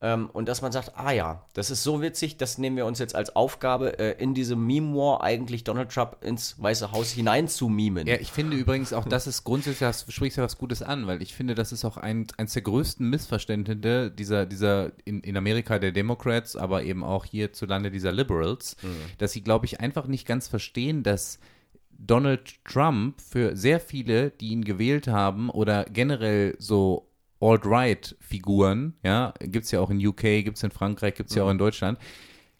Ähm, 0.00 0.30
und 0.32 0.48
dass 0.48 0.62
man 0.62 0.70
sagt, 0.70 0.92
ah 0.96 1.10
ja, 1.10 1.44
das 1.54 1.70
ist 1.70 1.82
so 1.82 2.00
witzig, 2.00 2.36
das 2.36 2.56
nehmen 2.58 2.76
wir 2.76 2.86
uns 2.86 3.00
jetzt 3.00 3.16
als 3.16 3.34
Aufgabe, 3.34 3.98
äh, 3.98 4.22
in 4.22 4.32
diese 4.32 4.54
Meme-War 4.54 5.22
eigentlich 5.22 5.64
Donald 5.64 5.90
Trump 5.90 6.18
ins 6.20 6.54
Weiße 6.62 6.92
Haus 6.92 7.10
hinein 7.10 7.48
zu 7.48 7.68
mimen. 7.68 8.06
Ja, 8.06 8.14
ich 8.14 8.30
finde 8.30 8.56
übrigens 8.56 8.92
auch, 8.92 9.06
das 9.06 9.26
ist 9.26 9.42
grundsätzlich, 9.42 9.80
das 9.80 10.06
sprichst 10.08 10.38
ja 10.38 10.44
was 10.44 10.56
Gutes 10.56 10.82
an, 10.82 11.08
weil 11.08 11.20
ich 11.20 11.34
finde, 11.34 11.56
das 11.56 11.72
ist 11.72 11.84
auch 11.84 11.96
ein, 11.96 12.28
eines 12.36 12.52
der 12.52 12.62
größten 12.62 13.08
Missverständnisse 13.08 14.10
dieser, 14.10 14.46
dieser 14.46 14.92
in, 15.04 15.20
in 15.20 15.36
Amerika 15.36 15.80
der 15.80 15.90
Democrats, 15.90 16.54
aber 16.54 16.84
eben 16.84 17.02
auch 17.02 17.24
hierzulande 17.24 17.90
dieser 17.90 18.12
Liberals, 18.12 18.76
dass 19.18 19.32
sie, 19.32 19.42
glaube 19.42 19.66
ich, 19.66 19.80
einfach 19.80 20.06
nicht 20.06 20.26
ganz 20.26 20.48
verstehen, 20.48 21.02
dass 21.02 21.38
Donald 21.98 22.64
Trump 22.64 23.20
für 23.20 23.56
sehr 23.56 23.80
viele, 23.80 24.30
die 24.30 24.48
ihn 24.48 24.64
gewählt 24.64 25.08
haben 25.08 25.50
oder 25.50 25.84
generell 25.84 26.54
so 26.58 27.07
Alt-Right-Figuren, 27.40 28.94
ja, 29.02 29.34
gibt 29.40 29.64
es 29.66 29.70
ja 29.70 29.80
auch 29.80 29.90
in 29.90 30.04
UK, 30.04 30.44
gibt 30.44 30.56
es 30.56 30.62
in 30.62 30.70
Frankreich, 30.70 31.14
gibt 31.14 31.30
es 31.30 31.36
ja 31.36 31.44
auch 31.44 31.50
in 31.50 31.58
Deutschland, 31.58 31.98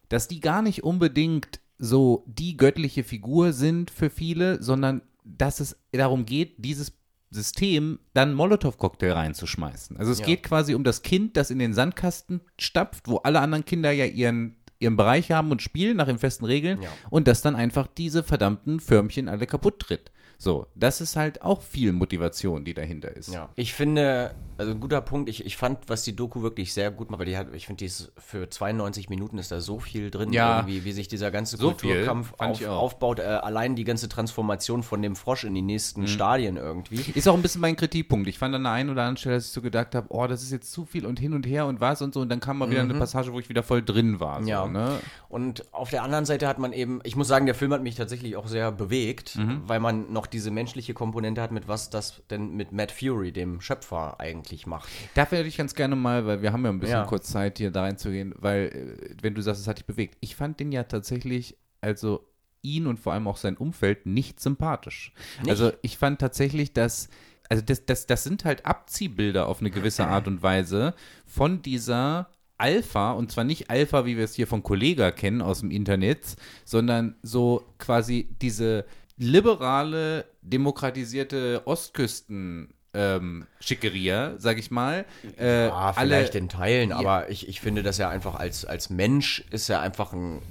dass 0.09 0.27
die 0.27 0.39
gar 0.39 0.61
nicht 0.61 0.83
unbedingt 0.83 1.59
so 1.77 2.23
die 2.27 2.57
göttliche 2.57 3.03
Figur 3.03 3.53
sind 3.53 3.91
für 3.91 4.09
viele, 4.09 4.61
sondern 4.61 5.01
dass 5.23 5.59
es 5.59 5.77
darum 5.91 6.25
geht, 6.25 6.55
dieses 6.57 6.93
System 7.31 7.99
dann 8.13 8.33
Molotow-Cocktail 8.33 9.11
reinzuschmeißen. 9.11 9.97
Also 9.97 10.11
es 10.11 10.19
Ja. 10.19 10.25
geht 10.25 10.43
quasi 10.43 10.73
um 10.73 10.83
das 10.83 11.03
Kind, 11.03 11.37
das 11.37 11.51
in 11.51 11.59
den 11.59 11.73
Sandkasten 11.73 12.41
stapft, 12.59 13.07
wo 13.07 13.17
alle 13.17 13.39
anderen 13.39 13.65
Kinder 13.65 13.91
ja 13.91 14.05
ihren 14.05 14.55
ihren 14.81 14.95
Bereich 14.95 15.29
haben 15.31 15.51
und 15.51 15.61
spielen 15.61 15.97
nach 15.97 16.05
den 16.05 16.17
festen 16.19 16.45
Regeln 16.45 16.81
Ja. 16.81 16.87
und 17.09 17.27
das 17.27 17.41
dann 17.41 17.57
einfach 17.57 17.85
diese 17.85 18.23
verdammten 18.23 18.79
Förmchen 18.79 19.27
alle 19.27 19.45
kaputt 19.45 19.79
tritt. 19.79 20.09
So, 20.41 20.67
das 20.73 21.01
ist 21.01 21.17
halt 21.17 21.41
auch 21.41 21.61
viel 21.61 21.91
Motivation, 21.91 22.63
die 22.63 22.73
dahinter 22.73 23.13
ist. 23.13 23.33
Ja. 23.33 23.49
Ich 23.55 23.73
finde, 23.73 24.33
also 24.57 24.71
ein 24.71 24.79
guter 24.79 25.01
Punkt, 25.01 25.27
ich, 25.29 25.45
ich 25.45 25.57
fand, 25.57 25.79
was 25.87 26.03
die 26.03 26.15
Doku 26.15 26.41
wirklich 26.41 26.73
sehr 26.73 26.91
gut 26.91 27.11
macht, 27.11 27.19
weil 27.19 27.25
die 27.25 27.35
hat, 27.35 27.53
ich 27.53 27.65
finde, 27.65 27.79
die 27.79 27.85
ist 27.87 28.13
für 28.17 28.49
92 28.49 29.09
Minuten 29.09 29.37
ist 29.37 29.51
da 29.51 29.59
so 29.59 29.79
viel 29.79 30.09
drin, 30.09 30.31
Ja. 30.31 30.59
irgendwie, 30.59 30.85
wie 30.85 30.93
sich 30.93 31.09
dieser 31.09 31.29
ganze 31.29 31.57
So 31.57 31.67
Kulturkampf 31.71 32.33
auf, 32.37 32.65
aufbaut, 32.65 33.19
äh, 33.19 33.23
allein 33.23 33.75
die 33.75 33.83
ganze 33.83 34.07
Transformation 34.07 34.81
von 34.81 35.01
dem 35.01 35.17
Frosch 35.17 35.43
in 35.43 35.53
die 35.55 35.59
Mhm. 35.61 35.67
nächsten 35.67 36.07
Stadien 36.07 36.55
irgendwie. 36.55 37.01
Ist 37.15 37.27
auch 37.27 37.35
ein 37.35 37.41
bisschen 37.41 37.59
mein 37.59 37.75
Kritikpunkt. 37.75 38.29
Ich 38.29 38.37
fand 38.39 38.55
an 38.55 38.63
der 38.63 38.71
einen 38.71 38.89
oder 38.89 39.01
anderen 39.01 39.17
Stelle, 39.17 39.35
dass 39.35 39.47
ich 39.47 39.51
so 39.51 39.61
gedacht 39.61 39.93
habe, 39.93 40.07
oh, 40.09 40.25
das 40.25 40.41
ist 40.41 40.51
jetzt 40.53 40.71
zu 40.71 40.85
viel 40.85 41.05
und 41.05 41.19
hin 41.19 41.33
und 41.33 41.45
her 41.47 41.65
und 41.65 41.81
was 41.81 42.01
und 42.01 42.13
so. 42.13 42.21
Und 42.21 42.29
dann 42.29 42.39
kam 42.39 42.59
mal 42.59 42.69
wieder 42.71 42.79
eine 42.81 42.93
Passage, 42.93 43.33
wo 43.33 43.39
ich 43.41 43.49
wieder 43.49 43.61
voll 43.63 43.83
drin 43.83 44.21
war. 44.21 44.41
So, 44.41 44.47
Ja. 44.47 44.65
ne? 44.67 44.99
Und 45.27 45.65
auf 45.73 45.89
der 45.89 46.03
anderen 46.03 46.23
Seite 46.25 46.47
hat 46.47 46.59
man 46.59 46.71
eben, 46.71 47.01
ich 47.03 47.17
muss 47.17 47.27
sagen, 47.27 47.45
der 47.45 47.55
Film 47.55 47.73
hat 47.73 47.83
mich 47.83 47.95
tatsächlich 47.95 48.37
auch 48.37 48.47
sehr 48.47 48.71
bewegt, 48.71 49.35
Mhm. 49.35 49.63
weil 49.67 49.81
man 49.81 50.13
noch 50.13 50.28
diese 50.33 50.51
menschliche 50.51 50.93
Komponente 50.93 51.41
hat, 51.41 51.51
mit 51.51 51.67
was 51.67 51.89
das 51.89 52.21
denn 52.29 52.55
mit 52.55 52.71
Matt 52.71 52.91
Fury, 52.91 53.31
dem 53.31 53.61
Schöpfer, 53.61 54.19
eigentlich 54.19 54.67
macht. 54.67 54.89
Dafür 55.15 55.39
hätte 55.39 55.47
ich 55.49 55.57
ganz 55.57 55.75
gerne 55.75 55.95
mal, 55.95 56.25
weil 56.25 56.41
wir 56.41 56.51
haben 56.53 56.63
ja 56.63 56.69
ein 56.71 56.79
bisschen 56.79 56.97
Ja. 56.99 57.05
kurz 57.05 57.29
Zeit, 57.31 57.57
hier 57.57 57.71
da 57.71 57.81
reinzugehen, 57.81 58.33
weil, 58.37 58.67
äh, 58.67 59.15
wenn 59.21 59.35
du 59.35 59.41
sagst, 59.41 59.61
es 59.61 59.67
hat 59.67 59.77
dich 59.79 59.85
bewegt. 59.85 60.17
Ich 60.21 60.35
fand 60.35 60.59
den 60.59 60.71
ja 60.71 60.83
tatsächlich, 60.83 61.57
also 61.81 62.25
ihn 62.61 62.87
und 62.87 62.99
vor 62.99 63.13
allem 63.13 63.27
auch 63.27 63.37
sein 63.37 63.55
Umfeld 63.57 64.05
nicht 64.05 64.39
sympathisch. 64.39 65.13
Also 65.47 65.71
ich 65.81 65.97
fand 65.97 66.19
tatsächlich, 66.19 66.73
dass, 66.73 67.07
also 67.49 67.63
das, 67.63 67.85
das, 67.85 68.05
das 68.05 68.23
sind 68.23 68.43
halt 68.45 68.65
Abziehbilder 68.65 69.47
auf 69.47 69.61
eine 69.61 69.71
gewisse 69.71 70.05
Art 70.07 70.27
und 70.27 70.43
Weise 70.43 70.93
von 71.25 71.61
dieser 71.61 72.29
Alpha, 72.57 73.13
und 73.13 73.31
zwar 73.31 73.45
nicht 73.45 73.69
Alpha, 73.69 74.05
wie 74.05 74.17
wir 74.17 74.25
es 74.25 74.33
hier 74.35 74.45
von 74.45 74.61
Kollega 74.63 75.11
kennen 75.11 75.41
aus 75.41 75.61
dem 75.61 75.71
Internet, 75.71 76.35
sondern 76.65 77.15
so 77.23 77.63
quasi 77.77 78.27
diese 78.41 78.83
liberale, 79.19 80.25
demokratisierte 80.41 81.61
Ostküsten 81.65 82.73
ähm, 82.93 83.45
Schickeria, 83.59 84.33
sag 84.39 84.57
ich 84.57 84.71
mal. 84.71 85.05
Äh, 85.37 85.45
alle, 85.67 85.93
vielleicht 86.07 86.33
in 86.35 86.49
Teilen, 86.49 86.91
aber 86.91 87.29
ich, 87.29 87.47
ich 87.47 87.61
finde, 87.61 87.83
dass 87.83 87.99
er 87.99 88.09
einfach 88.09 88.33
als, 88.35 88.65
als 88.65 88.89
Mensch 88.89 89.43
ist 89.51 89.69
er 89.69 89.81
einfach 89.81 90.11
ein 90.13 90.41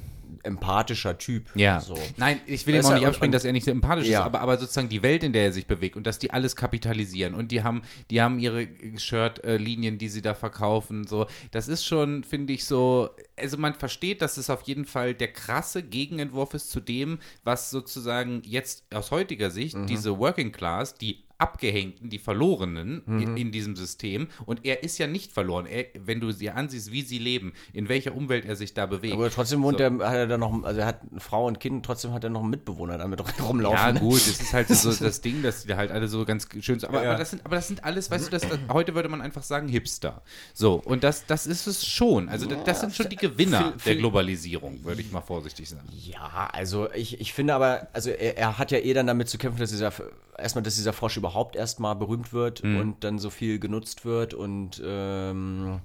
empathischer 0.44 1.18
Typ. 1.18 1.46
Ja, 1.56 1.80
So. 1.80 1.98
nein, 2.16 2.40
ich 2.46 2.64
will 2.66 2.76
ihm 2.76 2.84
auch 2.84 2.92
nicht 2.92 3.02
und- 3.02 3.08
abspringen, 3.08 3.32
dass 3.32 3.44
er 3.44 3.52
nicht 3.52 3.64
sympathisch 3.64 4.06
Ja. 4.06 4.20
ist, 4.20 4.26
aber, 4.26 4.40
aber 4.40 4.56
sozusagen 4.56 4.88
die 4.88 5.02
Welt, 5.02 5.24
in 5.24 5.32
der 5.32 5.44
er 5.46 5.52
sich 5.52 5.66
bewegt 5.66 5.96
und 5.96 6.06
dass 6.06 6.20
die 6.20 6.30
alles 6.30 6.54
kapitalisieren 6.54 7.34
und 7.34 7.50
die 7.50 7.64
haben, 7.64 7.82
die 8.10 8.22
haben 8.22 8.38
ihre 8.38 8.68
Shirt-Linien, 8.96 9.98
die 9.98 10.08
sie 10.08 10.22
da 10.22 10.34
verkaufen, 10.34 11.06
so, 11.08 11.26
das 11.50 11.66
ist 11.66 11.84
schon, 11.84 12.22
finde 12.22 12.52
ich, 12.52 12.64
so, 12.66 13.10
also 13.40 13.56
man 13.56 13.74
versteht, 13.74 14.22
dass 14.22 14.36
es 14.36 14.50
auf 14.50 14.62
jeden 14.62 14.84
Fall 14.84 15.14
der 15.14 15.28
krasse 15.32 15.82
Gegenentwurf 15.82 16.54
ist 16.54 16.70
zu 16.70 16.80
dem, 16.80 17.18
was 17.44 17.70
sozusagen 17.70 18.42
jetzt 18.44 18.84
aus 18.94 19.10
heutiger 19.10 19.50
Sicht 19.50 19.76
Mhm. 19.76 19.86
diese 19.86 20.18
Working 20.18 20.52
Class, 20.52 20.94
die 20.94 21.24
Abgehängten, 21.40 22.10
die 22.10 22.18
Verlorenen 22.18 23.02
Mhm. 23.06 23.22
in, 23.22 23.36
in 23.36 23.52
diesem 23.52 23.76
System. 23.76 24.26
Und 24.44 24.64
er 24.64 24.82
ist 24.82 24.98
ja 24.98 25.06
nicht 25.06 25.30
verloren. 25.30 25.66
Er, 25.66 25.84
wenn 26.04 26.18
du 26.18 26.32
sie 26.32 26.50
ansiehst, 26.50 26.90
wie 26.90 27.02
sie 27.02 27.18
leben, 27.18 27.52
in 27.72 27.88
welcher 27.88 28.12
Umwelt 28.16 28.44
er 28.44 28.56
sich 28.56 28.74
da 28.74 28.86
bewegt. 28.86 29.14
Aber 29.14 29.30
trotzdem 29.30 29.62
wohnt 29.62 29.78
So. 29.78 29.84
er, 29.84 29.90
hat 29.98 30.16
er 30.16 30.26
da 30.26 30.36
noch, 30.36 30.64
also 30.64 30.80
er 30.80 30.86
hat 30.86 31.00
eine 31.08 31.20
Frau 31.20 31.46
und 31.46 31.60
Kind, 31.60 31.86
trotzdem 31.86 32.12
hat 32.12 32.24
er 32.24 32.30
noch 32.30 32.40
einen 32.40 32.50
Mitbewohner 32.50 32.98
damit 32.98 33.20
rumlaufen. 33.40 33.78
Ja, 33.78 33.92
gut, 33.92 34.16
das 34.16 34.40
ist 34.40 34.52
halt 34.52 34.66
so 34.68 34.92
das 34.92 35.20
Ding, 35.20 35.42
dass 35.44 35.62
die 35.64 35.74
halt 35.76 35.92
alle 35.92 36.08
so 36.08 36.24
ganz 36.24 36.48
schön. 36.60 36.82
Aber, 36.84 37.04
Ja. 37.04 37.10
aber, 37.10 37.18
das 37.20 37.30
sind, 37.30 37.46
aber 37.46 37.54
das 37.54 37.68
sind 37.68 37.84
alles, 37.84 38.10
weißt 38.10 38.26
du, 38.26 38.30
das, 38.32 38.42
das, 38.42 38.58
heute 38.72 38.96
würde 38.96 39.08
man 39.08 39.20
einfach 39.20 39.44
sagen 39.44 39.68
Hipster. 39.68 40.22
So, 40.54 40.74
und 40.84 41.04
das, 41.04 41.24
das 41.26 41.46
ist 41.46 41.68
es 41.68 41.86
schon. 41.86 42.28
Also, 42.28 42.46
das, 42.46 42.64
das 42.64 42.80
sind 42.80 42.96
schon 42.96 43.08
die 43.10 43.16
Gewinner 43.30 43.58
viel- 43.58 43.70
der 43.70 43.78
viel- 43.80 43.96
Globalisierung, 43.98 44.84
würde 44.84 45.00
ich 45.02 45.10
mal 45.12 45.20
vorsichtig 45.20 45.68
sagen. 45.68 45.88
Ja, 46.04 46.48
also 46.52 46.90
ich, 46.92 47.20
ich 47.20 47.32
finde 47.32 47.54
aber, 47.54 47.88
also 47.92 48.10
er, 48.10 48.36
er 48.38 48.58
hat 48.58 48.70
ja 48.70 48.78
eh 48.78 48.92
dann 48.94 49.06
damit 49.06 49.28
zu 49.28 49.38
kämpfen, 49.38 49.60
dass 49.60 49.70
dieser 49.70 49.92
erstmal, 50.38 50.62
dass 50.62 50.76
dieser 50.76 50.92
Frosch 50.92 51.16
überhaupt 51.16 51.56
erstmal 51.56 51.96
berühmt 51.96 52.32
wird 52.32 52.62
Mhm. 52.64 52.76
und 52.80 53.04
dann 53.04 53.18
so 53.18 53.30
viel 53.30 53.58
genutzt 53.58 54.04
wird 54.04 54.34
und 54.34 54.80
ähm, 54.84 55.80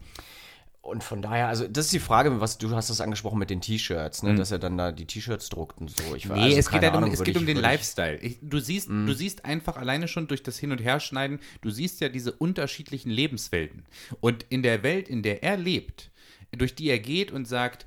und 0.82 1.02
von 1.02 1.22
daher, 1.22 1.48
also 1.48 1.66
das 1.66 1.86
ist 1.86 1.94
die 1.94 2.00
Frage, 2.00 2.42
was 2.42 2.58
du 2.58 2.70
hast 2.76 2.90
das 2.90 3.00
angesprochen 3.00 3.40
mit 3.40 3.50
den 3.50 3.62
T-Shirts, 3.62 4.22
ne, 4.24 4.36
dass 4.36 4.52
er 4.52 4.60
dann 4.60 4.78
da 4.78 4.92
die 4.92 5.06
T-Shirts 5.06 5.48
druckt 5.48 5.80
und 5.80 5.90
so. 5.90 6.14
Ich, 6.14 6.26
Mhm. 6.28 6.34
Nee, 6.36 6.42
also 6.42 6.58
es 6.58 6.70
geht, 6.70 6.82
halt 6.82 6.92
um, 6.92 6.98
Ahnung, 6.98 7.12
es 7.14 7.20
würde 7.20 7.32
geht 7.32 7.38
um 7.38 7.44
ich- 7.44 7.48
den 7.48 7.56
würde 7.56 7.68
ich- 7.68 7.72
Lifestyle. 7.72 8.18
Ich, 8.18 8.38
du, 8.42 8.60
siehst, 8.60 8.90
du 8.90 9.14
siehst 9.14 9.46
einfach 9.46 9.78
alleine 9.78 10.10
schon 10.10 10.28
durch 10.28 10.44
das 10.44 10.60
Hin- 10.60 10.74
und 10.74 10.80
Herschneiden, 10.84 11.40
du 11.62 11.70
siehst 11.70 12.02
ja 12.02 12.10
diese 12.10 12.34
unterschiedlichen 12.34 13.12
Lebenswelten. 13.12 13.86
Und 14.20 14.46
in 14.50 14.62
der 14.62 14.84
Welt, 14.84 15.08
in 15.08 15.24
der 15.24 15.42
er 15.42 15.56
lebt, 15.56 16.12
durch 16.58 16.76
die 16.76 16.90
er 16.90 17.00
geht 17.00 17.32
und 17.32 17.48
sagt, 17.48 17.86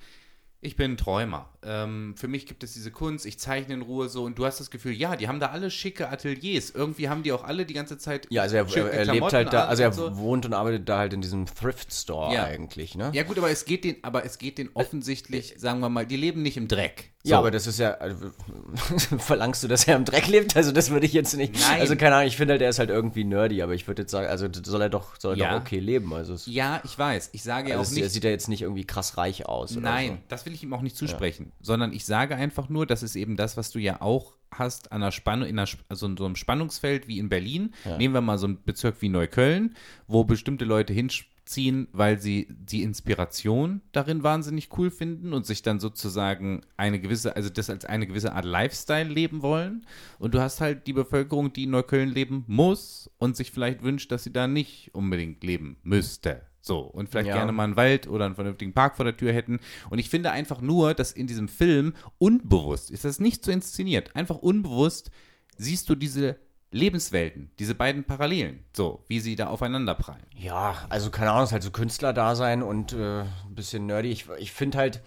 ich 0.66 0.76
bin 0.76 0.92
ein 0.92 0.96
Träumer. 0.96 1.48
Ähm, 1.62 2.14
für 2.16 2.28
mich 2.28 2.46
gibt 2.46 2.62
es 2.62 2.74
diese 2.74 2.90
Kunst, 2.90 3.26
ich 3.26 3.38
zeichne 3.38 3.74
in 3.74 3.82
Ruhe 3.82 4.08
so 4.08 4.24
und 4.24 4.38
du 4.38 4.44
hast 4.46 4.60
das 4.60 4.70
Gefühl, 4.70 4.92
ja, 4.92 5.16
die 5.16 5.26
haben 5.28 5.40
da 5.40 5.46
alle 5.46 5.70
schicke 5.70 6.08
Ateliers. 6.08 6.70
Irgendwie 6.70 7.08
haben 7.08 7.22
die 7.22 7.32
auch 7.32 7.42
alle 7.44 7.64
die 7.66 7.74
ganze 7.74 7.98
Zeit. 7.98 8.26
Ja, 8.30 8.42
also 8.42 8.56
er, 8.56 8.68
schicke 8.68 8.90
er 8.92 9.04
lebt 9.06 9.32
halt 9.32 9.52
da, 9.52 9.64
also 9.66 9.82
er 9.82 9.92
so. 9.92 10.16
wohnt 10.16 10.44
und 10.46 10.52
arbeitet 10.54 10.88
da 10.88 10.98
halt 10.98 11.12
in 11.12 11.20
diesem 11.22 11.46
Thrift 11.46 11.92
Store 11.92 12.32
Ja. 12.34 12.44
eigentlich, 12.44 12.94
ne? 12.94 13.10
Ja, 13.14 13.22
gut, 13.24 13.38
aber 13.38 13.50
es 13.50 13.64
geht 13.64 13.84
den, 13.84 13.96
aber 14.02 14.24
es 14.24 14.38
geht 14.38 14.58
den 14.58 14.70
offensichtlich, 14.74 15.54
sagen 15.56 15.80
wir 15.80 15.88
mal, 15.88 16.06
die 16.06 16.16
leben 16.16 16.42
nicht 16.42 16.56
im 16.56 16.68
Dreck. 16.68 17.10
Äh, 17.24 17.28
Ja, 17.30 17.36
So. 17.36 17.40
aber 17.40 17.50
das 17.50 17.66
ist 17.66 17.78
ja, 17.80 17.92
also, 17.94 18.30
verlangst 19.18 19.62
du, 19.64 19.68
dass 19.68 19.86
er 19.88 19.96
im 19.96 20.04
Dreck 20.04 20.28
lebt? 20.28 20.56
Also 20.56 20.72
das 20.72 20.90
würde 20.90 21.06
ich 21.06 21.12
jetzt 21.12 21.36
nicht. 21.36 21.54
Nein. 21.58 21.80
Also 21.80 21.96
keine 21.96 22.14
Ahnung, 22.16 22.28
ich 22.28 22.36
finde 22.36 22.52
halt, 22.54 22.62
er 22.62 22.70
ist 22.70 22.78
halt 22.78 22.90
irgendwie 22.90 23.24
nerdy, 23.24 23.62
aber 23.62 23.74
ich 23.74 23.86
würde 23.88 24.02
jetzt 24.02 24.12
sagen, 24.12 24.28
also 24.28 24.46
soll 24.64 24.82
er 24.82 24.88
doch, 24.88 25.16
soll 25.18 25.34
er 25.34 25.38
Ja. 25.38 25.52
doch 25.54 25.60
okay 25.62 25.78
leben. 25.80 26.12
Also, 26.14 26.36
Ja, 26.50 26.80
ich 26.84 26.96
weiß. 26.98 27.30
Ich 27.32 27.42
sage 27.42 27.70
ja 27.70 27.78
also 27.78 27.88
auch 27.88 27.92
es, 27.92 27.96
er 27.96 28.04
nicht. 28.04 28.12
sieht 28.12 28.24
ja 28.24 28.30
jetzt 28.30 28.48
nicht 28.48 28.62
irgendwie 28.62 28.84
krass 28.84 29.16
reich 29.16 29.46
aus. 29.46 29.72
Oder 29.72 29.80
Nein, 29.82 30.18
das 30.28 30.46
will 30.46 30.54
ich 30.54 30.55
ihm 30.62 30.72
auch 30.72 30.82
nicht 30.82 30.96
zusprechen, 30.96 31.52
sondern 31.60 31.92
ich 31.92 32.04
sage 32.04 32.36
einfach 32.36 32.68
nur, 32.68 32.86
das 32.86 33.02
ist 33.02 33.16
eben 33.16 33.36
das, 33.36 33.56
was 33.56 33.70
du 33.70 33.78
ja 33.78 34.00
auch 34.00 34.36
hast 34.50 34.92
an 34.92 35.02
einer 35.02 35.12
Spannung, 35.12 35.48
in 35.48 35.58
einer, 35.58 35.68
also 35.88 36.06
in 36.06 36.16
so 36.16 36.24
einem 36.24 36.36
Spannungsfeld 36.36 37.08
wie 37.08 37.18
in 37.18 37.28
Berlin. 37.28 37.74
Nehmen 37.98 38.14
wir 38.14 38.20
mal 38.20 38.38
so 38.38 38.46
einen 38.46 38.62
Bezirk 38.64 39.00
wie 39.02 39.08
Neukölln, 39.08 39.74
wo 40.06 40.24
bestimmte 40.24 40.64
Leute 40.64 40.92
hinziehen, 41.46 41.88
weil 41.92 42.18
sie 42.20 42.48
die 42.50 42.82
Inspiration 42.82 43.80
darin 43.92 44.22
wahnsinnig 44.22 44.68
cool 44.76 44.90
finden 44.90 45.32
und 45.32 45.46
sich 45.46 45.62
dann 45.62 45.78
sozusagen 45.80 46.62
eine 46.76 47.00
gewisse, 47.00 47.36
also 47.36 47.48
das 47.48 47.70
als 47.70 47.84
eine 47.84 48.06
gewisse 48.06 48.32
Art 48.32 48.44
Lifestyle 48.44 49.08
leben 49.08 49.42
wollen. 49.42 49.86
Und 50.18 50.34
du 50.34 50.40
hast 50.40 50.60
halt 50.60 50.86
die 50.86 50.92
Bevölkerung, 50.92 51.52
die 51.52 51.64
in 51.64 51.70
Neukölln 51.70 52.08
leben 52.10 52.44
muss 52.48 53.10
und 53.18 53.36
sich 53.36 53.52
vielleicht 53.52 53.82
wünscht, 53.82 54.10
dass 54.10 54.24
sie 54.24 54.32
da 54.32 54.48
nicht 54.48 54.90
unbedingt 54.92 55.42
leben 55.44 55.76
müsste. 55.82 56.42
So, 56.60 56.80
und 56.80 57.08
vielleicht 57.08 57.28
Ja. 57.28 57.36
gerne 57.36 57.52
mal 57.52 57.64
einen 57.64 57.76
Wald 57.76 58.08
oder 58.08 58.26
einen 58.26 58.34
vernünftigen 58.34 58.72
Park 58.72 58.96
vor 58.96 59.04
der 59.04 59.16
Tür 59.16 59.32
hätten. 59.32 59.60
Und 59.88 60.00
ich 60.00 60.10
finde 60.10 60.32
einfach 60.32 60.60
nur, 60.60 60.94
dass 60.94 61.12
in 61.12 61.28
diesem 61.28 61.46
Film 61.46 61.94
unbewusst, 62.18 62.90
ist 62.90 63.04
das 63.04 63.20
nicht 63.20 63.44
so 63.44 63.52
inszeniert, 63.52 64.16
einfach 64.16 64.36
unbewusst 64.38 65.12
siehst 65.58 65.88
du 65.88 65.94
diese 65.94 66.36
Lebenswelten, 66.76 67.50
diese 67.58 67.74
beiden 67.74 68.04
Parallelen, 68.04 68.60
so, 68.74 69.04
wie 69.08 69.20
sie 69.20 69.34
da 69.36 69.48
aufeinander 69.48 69.94
prallen. 69.94 70.22
Ja, 70.36 70.74
also 70.88 71.10
keine 71.10 71.30
Ahnung, 71.30 71.44
es 71.44 71.48
ist 71.50 71.52
halt 71.54 71.62
so 71.62 71.70
Künstler-Dasein 71.70 72.62
und 72.62 72.92
äh, 72.92 73.20
ein 73.22 73.26
bisschen 73.54 73.86
nerdy. 73.86 74.10
Ich, 74.10 74.26
ich 74.38 74.52
finde 74.52 74.78
halt, 74.78 75.00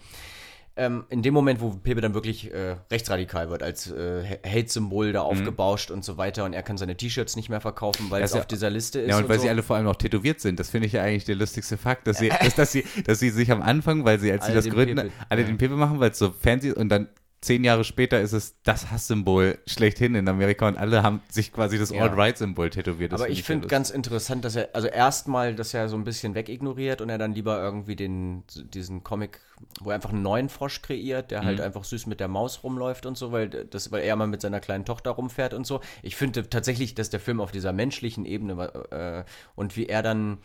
ähm, 0.76 1.04
in 1.10 1.22
dem 1.22 1.34
Moment, 1.34 1.60
wo 1.60 1.70
Pepe 1.70 2.00
dann 2.00 2.14
wirklich 2.14 2.52
äh, 2.54 2.76
rechtsradikal 2.90 3.50
wird, 3.50 3.62
als 3.62 3.90
äh, 3.90 4.22
Ha- 4.24 4.48
Hate-Symbol 4.48 5.12
da 5.12 5.20
aufgebauscht 5.22 5.90
und 5.90 6.04
so 6.04 6.16
weiter 6.16 6.44
und 6.44 6.52
er 6.52 6.62
kann 6.62 6.78
seine 6.78 6.96
T-Shirts 6.96 7.34
nicht 7.36 7.48
mehr 7.50 7.60
verkaufen, 7.60 8.06
weil 8.08 8.22
Das 8.22 8.30
es 8.30 8.34
ja- 8.36 8.40
auf 8.40 8.46
dieser 8.46 8.70
Liste 8.70 9.00
ist. 9.00 9.10
Ja, 9.10 9.18
und 9.18 9.28
weil 9.28 9.36
so. 9.38 9.42
sie 9.42 9.48
alle 9.50 9.62
vor 9.62 9.76
allem 9.76 9.84
noch 9.86 9.96
tätowiert 9.96 10.40
sind. 10.40 10.58
Das 10.60 10.70
finde 10.70 10.86
ich 10.86 10.92
ja 10.94 11.02
eigentlich 11.02 11.24
der 11.24 11.34
lustigste 11.34 11.76
Fakt, 11.76 12.06
dass 12.06 12.18
sie, 12.18 12.28
dass, 12.40 12.54
dass 12.54 12.72
sie, 12.72 12.84
dass 13.04 13.18
sie 13.18 13.30
sich 13.30 13.50
am 13.50 13.62
Anfang, 13.62 14.04
weil 14.04 14.20
sie, 14.20 14.30
als 14.32 14.42
sie 14.44 14.52
Alle 14.52 14.54
das 14.56 14.64
den 14.64 14.72
gründen, 14.74 14.96
Pepe. 14.96 15.10
alle 15.28 15.40
Ja. 15.42 15.46
den 15.48 15.58
Pepe 15.58 15.74
machen, 15.74 15.98
weil 16.00 16.12
es 16.12 16.18
so 16.18 16.30
fancy 16.30 16.72
und 16.72 16.88
dann 16.88 17.08
zehn 17.42 17.64
Jahre 17.64 17.84
später 17.84 18.20
ist 18.20 18.32
es 18.32 18.60
das 18.64 18.90
Hasssymbol 18.90 19.58
schlechthin 19.66 20.14
in 20.14 20.28
Amerika 20.28 20.68
und 20.68 20.76
alle 20.76 21.02
haben 21.02 21.22
sich 21.30 21.52
quasi 21.52 21.78
das 21.78 21.90
Ja. 21.90 22.02
Alt-Right-Symbol 22.02 22.68
tätowiert. 22.70 23.12
Das 23.12 23.20
Aber 23.22 23.30
ich 23.30 23.42
finde 23.44 23.66
ganz 23.66 23.88
interessant, 23.90 24.44
dass 24.44 24.56
er, 24.56 24.68
also 24.74 24.88
erstmal, 24.88 25.54
dass 25.54 25.72
er 25.72 25.88
so 25.88 25.96
ein 25.96 26.04
bisschen 26.04 26.34
wegignoriert 26.34 27.00
und 27.00 27.08
er 27.08 27.16
dann 27.16 27.32
lieber 27.32 27.58
irgendwie 27.62 27.96
den, 27.96 28.44
diesen 28.74 29.02
Comic, 29.04 29.40
wo 29.80 29.88
er 29.90 29.94
einfach 29.94 30.10
einen 30.10 30.22
neuen 30.22 30.48
Frosch 30.50 30.82
kreiert, 30.82 31.30
der 31.30 31.40
Mhm. 31.40 31.46
halt 31.46 31.60
einfach 31.62 31.84
süß 31.84 32.06
mit 32.06 32.20
der 32.20 32.28
Maus 32.28 32.62
rumläuft 32.62 33.06
und 33.06 33.16
so, 33.16 33.32
weil 33.32 33.48
das, 33.48 33.90
weil 33.90 34.02
er 34.02 34.16
mal 34.16 34.26
mit 34.26 34.42
seiner 34.42 34.60
kleinen 34.60 34.84
Tochter 34.84 35.12
rumfährt 35.12 35.54
und 35.54 35.66
so. 35.66 35.80
Ich 36.02 36.16
finde 36.16 36.48
tatsächlich, 36.48 36.94
dass 36.94 37.08
der 37.08 37.20
Film 37.20 37.40
auf 37.40 37.52
dieser 37.52 37.72
menschlichen 37.72 38.26
Ebene 38.26 38.56
war, 38.58 38.92
äh, 38.92 39.24
und 39.54 39.76
wie 39.76 39.86
er 39.86 40.02
dann 40.02 40.38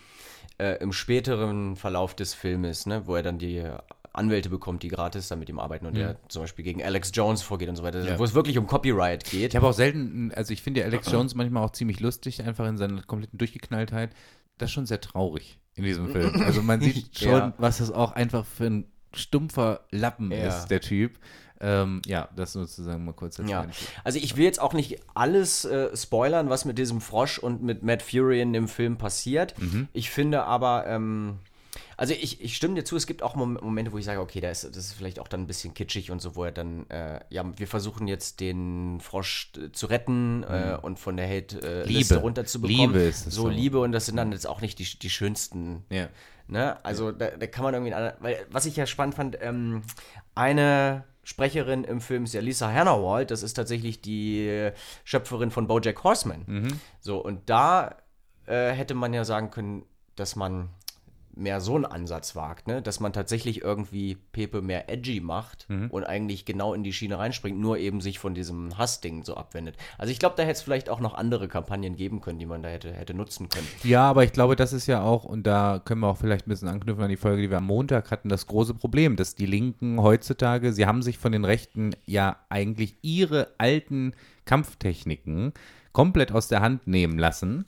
äh, 0.60 0.78
im 0.82 0.94
späteren 0.94 1.76
Verlauf 1.76 2.16
des 2.16 2.34
Filmes, 2.34 2.86
ne, 2.86 3.06
wo 3.06 3.16
er 3.18 3.24
dann 3.24 3.38
die 3.38 3.62
Anwälte 4.18 4.50
bekommt, 4.50 4.84
die 4.84 4.88
gratis 4.88 5.28
dann 5.28 5.40
mit 5.40 5.50
ihm 5.50 5.60
arbeiten 5.60 5.86
und 5.86 5.96
er 5.98 6.18
zum 6.30 6.42
Beispiel 6.44 6.64
gegen 6.66 6.84
Alex 6.84 7.12
Jones 7.14 7.42
vorgeht 7.42 7.70
und 7.70 7.76
so 7.76 7.84
weiter, 7.84 8.00
Mhm. 8.02 8.08
Ja. 8.08 8.20
wo 8.20 8.24
es 8.24 8.34
wirklich 8.34 8.58
um 8.58 8.68
Copyright 8.68 9.24
geht. 9.26 9.52
Ich 9.52 9.56
habe 9.56 9.68
auch 9.68 9.74
selten, 9.74 10.32
also 10.36 10.54
ich 10.54 10.62
finde 10.62 10.80
ja 10.82 10.86
Alex 10.86 11.12
Jones 11.12 11.36
manchmal 11.36 11.64
auch 11.64 11.72
ziemlich 11.72 12.00
lustig, 12.00 12.44
einfach 12.44 12.68
in 12.68 12.78
seiner 12.78 13.02
kompletten 13.04 13.38
Durchgeknalltheit. 13.38 14.12
Das 14.58 14.70
ist 14.70 14.74
schon 14.74 14.86
sehr 14.86 15.02
traurig 15.02 15.60
in 15.76 15.84
diesem 15.84 16.08
Film. 16.10 16.42
Also 16.42 16.62
man 16.62 16.80
sieht 16.82 17.18
schon, 17.20 17.30
Ja. 17.30 17.54
was 17.58 17.80
das 17.80 17.92
auch 17.92 18.14
einfach 18.14 18.46
für 18.46 18.66
ein 18.66 18.86
stumpfer 19.14 19.82
Lappen 19.92 20.32
Ja. 20.32 20.48
ist, 20.48 20.68
der 20.68 20.82
Typ. 20.82 21.18
Ähm, 21.62 22.02
ja, 22.06 22.28
das 22.36 22.52
sozusagen 22.52 23.06
mal 23.06 23.14
kurz 23.14 23.38
Ja, 23.48 23.66
also 24.04 24.20
ich 24.20 24.36
will 24.36 24.44
jetzt 24.44 24.60
auch 24.62 24.74
nicht 24.74 25.00
alles 25.14 25.64
äh, 25.64 25.96
spoilern, 25.96 26.50
was 26.50 26.66
mit 26.66 26.78
diesem 26.78 27.00
Frosch 27.00 27.40
und 27.40 27.64
mit 27.64 27.82
Matt 27.82 28.02
Fury 28.02 28.42
in 28.42 28.52
dem 28.52 28.68
Film 28.68 28.98
passiert. 28.98 29.56
Mhm. 29.62 29.88
Ich 29.94 30.10
finde 30.10 30.44
aber, 30.44 30.86
ähm, 30.86 31.40
also 31.98 32.14
ich, 32.14 32.42
ich 32.42 32.56
stimme 32.56 32.76
dir 32.76 32.84
zu, 32.84 32.96
es 32.96 33.08
gibt 33.08 33.24
auch 33.24 33.36
Mom- 33.36 33.60
Momente, 33.62 33.92
wo 33.92 33.98
ich 33.98 34.06
sage, 34.06 34.20
okay, 34.20 34.42
da 34.42 34.50
ist, 34.50 34.64
das 34.64 34.78
ist 34.78 34.94
vielleicht 34.94 35.20
auch 35.20 35.28
dann 35.28 35.42
ein 35.42 35.48
bisschen 35.48 35.74
kitschig 35.74 36.12
und 36.12 36.22
so, 36.22 36.36
wo 36.36 36.44
er 36.44 36.52
dann, 36.52 36.90
äh, 36.90 37.20
ja, 37.30 37.44
wir 37.58 37.68
versuchen 37.68 38.08
jetzt 38.08 38.40
den 38.40 39.00
Frosch 39.02 39.52
äh, 39.58 39.72
zu 39.72 39.86
retten 39.88 40.44
äh, 40.44 40.78
und 40.82 41.00
von 41.00 41.18
der 41.18 41.28
Hate-Liste 41.28 41.86
Mhm. 41.86 41.88
Liebe. 41.88 42.16
runterzubekommen. 42.18 42.80
Liebe 42.94 43.00
ist 43.00 43.24
so, 43.32 43.44
so. 43.44 43.48
Liebe 43.50 43.80
und 43.80 43.92
das 43.92 44.06
sind 44.06 44.18
dann 44.18 44.32
jetzt 44.32 44.48
auch 44.48 44.62
nicht 44.62 44.80
die, 44.80 45.00
die 45.00 45.10
schönsten 45.10 45.86
Ja. 45.90 46.10
Ne? 46.48 46.84
Also 46.86 47.12
da, 47.12 47.32
da 47.32 47.48
kann 47.48 47.64
man 47.64 47.74
irgendwie, 47.74 47.92
weil 48.20 48.46
was 48.52 48.66
ich 48.68 48.76
ja 48.76 48.86
spannend 48.86 49.16
fand, 49.16 49.38
ähm, 49.42 49.82
eine 50.36 51.06
Sprecherin 51.24 51.84
im 51.84 52.02
Film 52.02 52.26
ist 52.26 52.34
ja 52.36 52.42
Lisa 52.42 52.72
Hannawald, 52.72 53.32
das 53.32 53.42
ist 53.42 53.56
tatsächlich 53.56 54.02
die 54.02 54.48
äh, 54.48 54.74
Schöpferin 55.04 55.50
von 55.50 55.66
BoJack 55.68 56.04
Horseman. 56.04 56.80
So 57.00 57.18
und 57.18 57.50
da 57.50 57.96
äh, 58.46 58.70
hätte 58.72 58.94
man 58.94 59.12
ja 59.14 59.24
sagen 59.26 59.50
können, 59.50 59.86
dass 60.16 60.36
man 60.36 60.70
mehr 61.36 61.62
so 61.62 61.76
einen 61.76 61.86
Ansatz 61.86 62.36
wagt, 62.36 62.68
ne? 62.68 62.82
dass 62.82 63.00
man 63.00 63.14
tatsächlich 63.14 63.62
irgendwie 63.62 64.18
Pepe 64.32 64.62
mehr 64.62 64.90
edgy 64.90 65.20
macht 65.20 65.68
und 65.90 66.04
eigentlich 66.04 66.46
genau 66.46 66.74
in 66.74 66.84
die 66.84 66.94
Schiene 66.94 67.18
reinspringt, 67.18 67.60
nur 67.60 67.78
eben 67.78 68.02
sich 68.02 68.20
von 68.20 68.34
diesem 68.34 68.78
Hassding 68.78 69.24
so 69.24 69.36
abwendet. 69.36 69.76
Also 69.98 70.12
ich 70.12 70.20
glaube, 70.20 70.36
da 70.38 70.44
hätte 70.44 70.54
es 70.54 70.62
vielleicht 70.62 70.90
auch 70.90 71.00
noch 71.00 71.14
andere 71.14 71.48
Kampagnen 71.48 71.96
geben 71.96 72.22
können, 72.22 72.40
die 72.40 72.46
man 72.46 72.64
da 72.64 72.70
hätte, 72.70 72.94
hätte 72.94 73.14
nutzen 73.14 73.50
können. 73.50 73.68
Ja, 73.84 74.10
aber 74.10 74.24
ich 74.24 74.34
glaube, 74.34 74.56
das 74.56 74.74
ist 74.74 74.88
ja 74.88 75.02
auch, 75.02 75.26
und 75.26 75.46
da 75.48 75.82
können 75.84 76.02
wir 76.02 76.08
auch 76.08 76.18
vielleicht 76.18 76.48
ein 76.48 76.50
bisschen 76.50 76.68
anknüpfen 76.68 77.04
an 77.04 77.10
die 77.10 77.18
Folge, 77.18 77.42
die 77.42 77.50
wir 77.50 77.58
am 77.58 77.66
Montag 77.66 78.12
hatten, 78.12 78.30
das 78.30 78.48
große 78.48 78.74
Problem, 78.74 79.16
dass 79.16 79.36
die 79.36 79.46
Linken 79.46 80.02
heutzutage, 80.02 80.74
sie 80.74 80.86
haben 80.86 81.02
sich 81.02 81.18
von 81.18 81.32
den 81.32 81.46
Rechten 81.46 81.96
ja 82.06 82.38
eigentlich 82.50 82.96
ihre 83.02 83.50
alten 83.58 84.14
Kampftechniken 84.46 85.54
komplett 85.92 86.32
aus 86.32 86.50
der 86.50 86.62
Hand 86.62 86.88
nehmen 86.88 87.18
lassen. 87.18 87.66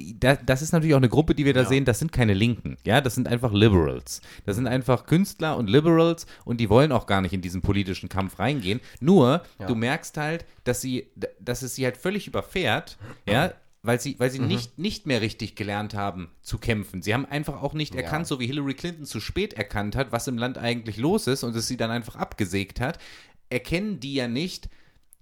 Da, 0.00 0.36
das 0.36 0.62
ist 0.62 0.70
natürlich 0.72 0.94
auch 0.94 0.98
eine 0.98 1.08
Gruppe, 1.08 1.34
die 1.34 1.44
wir 1.44 1.54
da 1.54 1.64
sehen, 1.64 1.84
das 1.84 1.98
sind 1.98 2.12
keine 2.12 2.32
Linken, 2.32 2.76
ja, 2.84 3.00
das 3.00 3.16
sind 3.16 3.26
einfach 3.26 3.52
Liberals. 3.52 4.20
Das 4.46 4.54
sind 4.54 4.68
einfach 4.68 5.06
Künstler 5.06 5.56
und 5.56 5.68
Liberals 5.68 6.26
und 6.44 6.60
die 6.60 6.70
wollen 6.70 6.92
auch 6.92 7.06
gar 7.06 7.20
nicht 7.20 7.32
in 7.32 7.40
diesen 7.40 7.62
politischen 7.62 8.08
Kampf 8.08 8.38
reingehen. 8.38 8.80
Nur, 9.00 9.42
du 9.66 9.74
merkst 9.74 10.16
halt, 10.16 10.44
dass 10.62 10.80
sie, 10.80 11.08
dass 11.40 11.62
es 11.62 11.74
sie 11.74 11.84
halt 11.84 11.96
völlig 11.96 12.28
überfährt, 12.28 12.96
ja, 13.26 13.54
weil 13.82 14.00
sie, 14.00 14.18
weil 14.20 14.30
sie 14.30 14.38
nicht, 14.38 14.78
nicht 14.78 15.06
mehr 15.06 15.20
richtig 15.20 15.56
gelernt 15.56 15.94
haben 15.94 16.30
zu 16.42 16.58
kämpfen. 16.58 17.02
Sie 17.02 17.14
haben 17.14 17.26
einfach 17.26 17.62
auch 17.62 17.74
nicht 17.74 17.94
erkannt, 17.94 18.26
so 18.26 18.38
wie 18.38 18.46
Hillary 18.46 18.74
Clinton 18.74 19.04
zu 19.04 19.18
spät 19.18 19.54
erkannt 19.54 19.96
hat, 19.96 20.12
was 20.12 20.28
im 20.28 20.38
Land 20.38 20.58
eigentlich 20.58 20.96
los 20.96 21.26
ist 21.26 21.42
und 21.42 21.56
es 21.56 21.66
sie 21.66 21.76
dann 21.76 21.90
einfach 21.90 22.16
abgesägt 22.16 22.80
hat, 22.80 22.98
erkennen 23.50 23.98
die 23.98 24.14
ja 24.14 24.28
nicht, 24.28 24.68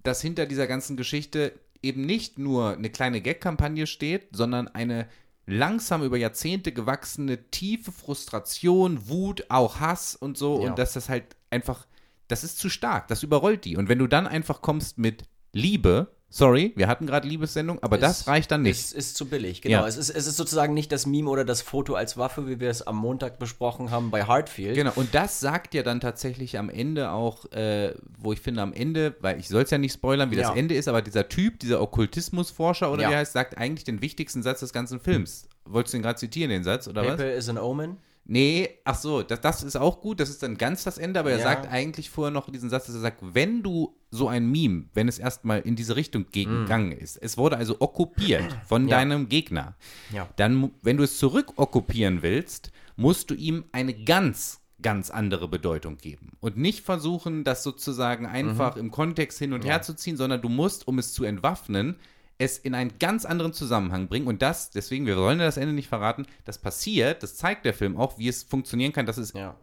dass 0.03 0.21
hinter 0.21 0.45
dieser 0.45 0.67
ganzen 0.67 0.97
Geschichte 0.97 1.53
eben 1.81 2.01
nicht 2.05 2.37
nur 2.39 2.73
eine 2.73 2.89
kleine 2.89 3.21
Gag-Kampagne 3.21 3.87
steht, 3.87 4.29
sondern 4.31 4.67
eine 4.67 5.07
langsam 5.45 6.03
über 6.03 6.17
Jahrzehnte 6.17 6.71
gewachsene 6.73 7.49
tiefe 7.51 7.91
Frustration, 7.91 9.07
Wut, 9.07 9.45
auch 9.49 9.79
Hass 9.79 10.15
und 10.15 10.37
so 10.37 10.61
Ja. 10.61 10.69
und 10.69 10.79
dass 10.79 10.93
das 10.93 11.07
halt 11.09 11.35
einfach, 11.49 11.87
das 12.27 12.43
ist 12.43 12.59
zu 12.59 12.69
stark, 12.69 13.07
das 13.07 13.23
überrollt 13.23 13.63
die. 13.65 13.77
Und 13.77 13.87
wenn 13.87 13.99
du 13.99 14.07
dann 14.07 14.27
einfach 14.27 14.61
kommst 14.61 14.97
mit 14.97 15.23
Liebe, 15.53 16.13
sorry, 16.29 16.73
wir 16.75 16.87
hatten 16.87 17.05
gerade 17.07 17.27
Liebessendung, 17.27 17.81
aber 17.81 17.97
das 17.97 18.21
Ist- 18.21 18.27
reicht 18.27 18.51
dann 18.51 18.61
nicht. 18.63 18.71
Ist, 18.79 18.93
ist 18.93 19.15
zu 19.17 19.25
billig, 19.27 19.61
genau. 19.61 19.81
Ja. 19.81 19.87
Es, 19.87 19.97
ist, 19.97 20.09
es 20.09 20.27
ist 20.27 20.37
sozusagen 20.37 20.73
nicht 20.73 20.91
das 20.91 21.05
Meme 21.05 21.29
oder 21.29 21.45
das 21.45 21.61
Foto 21.61 21.95
als 21.95 22.17
Waffe, 22.17 22.47
wie 22.47 22.59
wir 22.59 22.69
es 22.69 22.85
am 22.85 22.97
Montag 22.97 23.39
besprochen 23.39 23.91
haben 23.91 24.11
bei 24.11 24.23
Hartfield. 24.25 24.75
Genau, 24.75 24.91
und 24.95 25.13
das 25.15 25.39
sagt 25.39 25.73
ja 25.73 25.83
dann 25.83 25.99
tatsächlich 25.99 26.57
am 26.59 26.69
Ende 26.69 27.11
auch, 27.11 27.51
äh, 27.51 27.93
wo 28.17 28.33
ich 28.33 28.41
finde 28.41 28.61
am 28.61 28.73
Ende, 28.73 29.15
weil 29.21 29.39
ich 29.39 29.47
soll 29.47 29.63
es 29.63 29.69
ja 29.69 29.77
nicht 29.77 29.93
spoilern, 29.93 30.31
wie 30.31 30.35
Ja. 30.35 30.49
das 30.49 30.57
Ende 30.57 30.75
ist, 30.75 30.87
aber 30.87 31.01
dieser 31.01 31.27
Typ, 31.29 31.59
dieser 31.59 31.81
Okkultismusforscher 31.81 32.91
oder 32.91 33.03
Ja. 33.03 33.09
wie 33.09 33.13
er 33.13 33.19
heißt, 33.19 33.33
sagt 33.33 33.57
eigentlich 33.57 33.83
den 33.85 34.01
wichtigsten 34.01 34.43
Satz 34.43 34.59
des 34.59 34.73
ganzen 34.73 34.99
Films. 34.99 35.47
Wolltest 35.65 35.93
du 35.93 35.97
den 35.97 36.03
gerade 36.03 36.17
zitieren, 36.19 36.49
den 36.49 36.63
Satz, 36.63 36.87
oder 36.87 37.01
was? 37.01 37.11
Paper 37.17 37.31
is 37.33 37.49
an 37.49 37.57
Omen. 37.57 37.97
Nee, 38.29 38.69
ach 38.83 38.95
so, 38.95 39.23
das, 39.23 39.39
das 39.39 39.63
ist 39.63 39.77
auch 39.77 40.01
gut, 40.01 40.19
das 40.19 40.29
ist 40.29 40.43
dann 40.43 40.57
ganz 40.57 40.83
das 40.83 40.97
Ende, 40.97 41.19
aber 41.21 41.31
er 41.31 41.37
Ja. 41.37 41.43
sagt 41.43 41.67
eigentlich 41.71 42.09
vorher 42.09 42.31
noch 42.31 42.49
diesen 42.49 42.69
Satz, 42.69 42.87
dass 42.87 42.95
er 42.95 43.01
sagt, 43.01 43.19
wenn 43.21 43.63
du 43.63 43.95
so 44.11 44.27
ein 44.27 44.51
Meme, 44.51 44.85
wenn 44.93 45.07
es 45.07 45.17
erstmal 45.17 45.61
in 45.61 45.77
diese 45.77 45.95
Richtung 45.95 46.25
gegangen 46.31 46.91
ist, 46.91 47.15
es 47.17 47.37
wurde 47.37 47.55
also 47.55 47.77
okkupiert 47.79 48.57
von 48.67 48.83
Mm. 48.83 48.87
Ja. 48.89 48.97
deinem 48.97 49.29
Gegner, 49.29 49.75
Ja. 50.11 50.27
dann, 50.35 50.71
wenn 50.81 50.97
du 50.97 51.03
es 51.03 51.17
zurückokkupieren 51.17 52.21
willst, 52.21 52.71
musst 52.97 53.29
du 53.29 53.33
ihm 53.33 53.63
eine 53.71 53.93
ganz, 53.93 54.59
ganz 54.81 55.09
andere 55.09 55.47
Bedeutung 55.47 55.97
geben. 55.97 56.31
Und 56.41 56.57
nicht 56.57 56.83
versuchen, 56.85 57.43
das 57.45 57.63
sozusagen 57.63 58.25
einfach 58.25 58.75
Mhm. 58.75 58.81
im 58.81 58.91
Kontext 58.91 59.39
hin 59.39 59.53
und 59.53 59.63
her 59.65 59.81
zu 59.81 59.95
ziehen, 59.95 60.17
sondern 60.17 60.41
du 60.41 60.49
musst, 60.49 60.87
um 60.87 60.99
es 60.99 61.13
zu 61.13 61.23
entwaffnen, 61.23 61.95
es 62.37 62.57
in 62.57 62.75
einen 62.75 62.99
ganz 62.99 63.25
anderen 63.25 63.53
Zusammenhang 63.53 64.07
bringen. 64.07 64.27
Und 64.27 64.41
das, 64.41 64.69
deswegen, 64.69 65.05
wir 65.05 65.17
wollen 65.17 65.39
ja 65.39 65.45
das 65.45 65.57
Ende 65.57 65.73
nicht 65.73 65.87
verraten, 65.89 66.25
das 66.45 66.57
passiert, 66.57 67.23
das 67.23 67.35
zeigt 67.35 67.65
der 67.65 67.73
Film 67.73 67.97
auch, 67.97 68.17
wie 68.17 68.27
es 68.27 68.43
funktionieren 68.43 68.93
kann, 68.93 69.05
dass 69.05 69.17
es 69.17 69.33
Ja. 69.33 69.55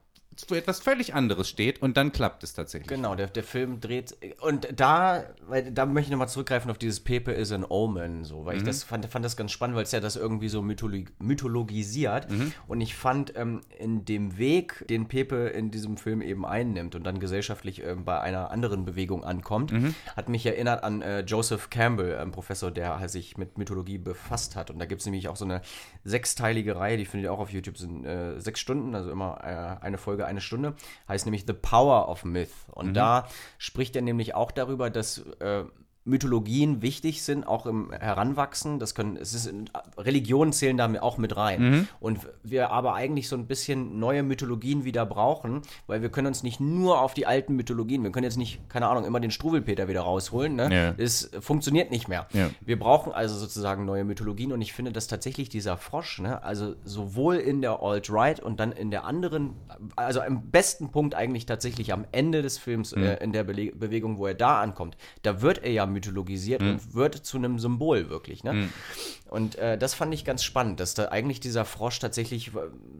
Für 0.46 0.56
etwas 0.56 0.80
völlig 0.80 1.14
anderes 1.14 1.48
steht 1.48 1.80
und 1.82 1.96
dann 1.96 2.12
klappt 2.12 2.42
es 2.42 2.54
tatsächlich. 2.54 2.88
Genau, 2.88 3.14
der, 3.14 3.28
der 3.28 3.42
Film 3.42 3.80
dreht. 3.80 4.16
Und 4.40 4.68
da, 4.74 5.24
weil, 5.46 5.70
da 5.70 5.86
möchte 5.86 6.08
ich 6.08 6.10
nochmal 6.12 6.28
zurückgreifen 6.28 6.70
auf 6.70 6.78
dieses 6.78 7.00
Pepe 7.00 7.32
is 7.32 7.52
an 7.52 7.64
Omen, 7.68 8.24
so, 8.24 8.44
weil 8.44 8.56
ich 8.56 8.62
das 8.62 8.82
fand, 8.82 9.06
fand 9.06 9.24
das 9.24 9.36
ganz 9.36 9.52
spannend, 9.52 9.76
weil 9.76 9.84
es 9.84 9.92
ja 9.92 10.00
das 10.00 10.16
irgendwie 10.16 10.48
so 10.48 10.62
mytholo 10.62 11.04
mythologisiert. 11.18 12.28
Und 12.66 12.80
ich 12.80 12.94
fand 12.94 13.36
ähm, 13.36 13.60
in 13.78 14.04
dem 14.04 14.38
Weg, 14.38 14.84
den 14.88 15.08
Pepe 15.08 15.48
in 15.48 15.70
diesem 15.70 15.96
Film 15.96 16.22
eben 16.22 16.44
einnimmt 16.44 16.94
und 16.94 17.04
dann 17.04 17.20
gesellschaftlich 17.20 17.82
ähm, 17.82 18.04
bei 18.04 18.20
einer 18.20 18.50
anderen 18.50 18.84
Bewegung 18.84 19.24
ankommt, 19.24 19.72
hat 20.16 20.28
mich 20.28 20.46
erinnert 20.46 20.84
an 20.84 21.02
äh, 21.02 21.20
Joseph 21.20 21.70
Campbell, 21.70 22.18
ein 22.18 22.30
Professor, 22.30 22.70
der 22.70 22.98
halt 22.98 23.10
sich 23.10 23.36
mit 23.36 23.58
Mythologie 23.58 23.98
befasst 23.98 24.56
hat. 24.56 24.70
Und 24.70 24.78
da 24.78 24.86
gibt 24.86 25.00
es 25.00 25.06
nämlich 25.06 25.28
auch 25.28 25.36
so 25.36 25.44
eine 25.44 25.62
sechsteilige 26.04 26.76
Reihe, 26.76 26.96
die 26.96 27.04
findet 27.04 27.28
ihr 27.28 27.32
auch 27.32 27.38
auf 27.38 27.50
YouTube, 27.50 27.78
sind 27.78 28.04
äh, 28.04 28.40
sechs 28.40 28.60
Stunden, 28.60 28.94
also 28.94 29.10
immer 29.10 29.38
äh, 29.42 29.84
eine 29.84 29.98
Folge, 29.98 30.23
eine 30.26 30.40
Stunde, 30.40 30.74
heißt 31.08 31.26
nämlich 31.26 31.44
The 31.46 31.52
Power 31.52 32.08
of 32.08 32.24
Myth. 32.24 32.50
Und 32.72 32.94
da 32.94 33.28
spricht 33.58 33.96
er 33.96 34.02
nämlich 34.02 34.34
auch 34.34 34.50
darüber, 34.50 34.90
dass 34.90 35.18
äh, 35.40 35.64
Mythologien 36.04 36.82
wichtig 36.82 37.22
sind, 37.22 37.46
auch 37.46 37.66
im 37.66 37.90
Heranwachsen. 37.92 38.78
Das 38.78 38.94
können, 38.94 39.16
es 39.16 39.32
ist, 39.32 39.52
Religionen 39.96 40.52
zählen 40.52 40.76
da 40.76 40.92
auch 41.00 41.16
mit 41.18 41.36
rein. 41.36 41.88
Und 42.00 42.20
wir 42.42 42.70
aber 42.70 42.94
eigentlich 42.94 43.28
so 43.28 43.36
ein 43.36 43.46
bisschen 43.46 43.98
neue 43.98 44.22
Mythologien 44.22 44.84
wieder 44.84 45.06
brauchen, 45.06 45.62
weil 45.86 46.02
wir 46.02 46.10
können 46.10 46.26
uns 46.26 46.42
nicht 46.42 46.60
nur 46.60 47.00
auf 47.00 47.14
die 47.14 47.26
alten 47.26 47.56
Mythologien, 47.56 48.02
wir 48.02 48.12
können 48.12 48.24
jetzt 48.24 48.36
nicht, 48.36 48.68
keine 48.68 48.86
Ahnung, 48.88 49.04
immer 49.04 49.18
den 49.20 49.30
Struwelpeter 49.30 49.88
wieder 49.88 50.02
rausholen. 50.02 50.54
Ne? 50.54 50.68
Ja. 50.72 50.94
Es 50.98 51.30
funktioniert 51.40 51.90
nicht 51.90 52.08
mehr. 52.08 52.26
Ja. 52.32 52.50
Wir 52.60 52.78
brauchen 52.78 53.12
also 53.12 53.36
sozusagen 53.36 53.84
neue 53.84 54.04
Mythologien 54.04 54.52
und 54.52 54.60
ich 54.60 54.72
finde, 54.72 54.92
dass 54.92 55.06
tatsächlich 55.06 55.48
dieser 55.48 55.76
Frosch, 55.76 56.20
ne, 56.20 56.42
also 56.42 56.74
sowohl 56.84 57.36
in 57.36 57.62
der 57.62 57.80
Alt-Right 57.82 58.40
und 58.40 58.60
dann 58.60 58.72
in 58.72 58.90
der 58.90 59.04
anderen, 59.04 59.54
also 59.96 60.20
am 60.20 60.50
besten 60.50 60.90
Punkt 60.90 61.14
eigentlich 61.14 61.46
tatsächlich 61.46 61.92
am 61.92 62.04
Ende 62.12 62.42
des 62.42 62.58
Films, 62.58 62.94
Mhm. 62.94 63.02
äh, 63.02 63.14
in 63.24 63.32
der 63.32 63.44
Bele 63.44 63.72
Bewegung, 63.74 64.18
wo 64.18 64.26
er 64.26 64.34
da 64.34 64.60
ankommt, 64.60 64.96
da 65.22 65.40
wird 65.40 65.62
er 65.64 65.70
ja 65.72 65.86
mythologisiert 65.94 66.60
Mhm. 66.60 66.68
und 66.68 66.94
wird 66.94 67.14
zu 67.14 67.38
einem 67.38 67.58
Symbol 67.58 68.10
wirklich. 68.10 68.44
Ne? 68.44 68.68
Und 69.30 69.56
äh, 69.56 69.78
das 69.78 69.94
fand 69.94 70.12
ich 70.14 70.24
ganz 70.24 70.44
spannend, 70.44 70.78
dass 70.80 70.94
da 70.94 71.06
eigentlich 71.06 71.40
dieser 71.40 71.64
Frosch 71.64 71.98
tatsächlich 71.98 72.48
äh, 72.48 72.50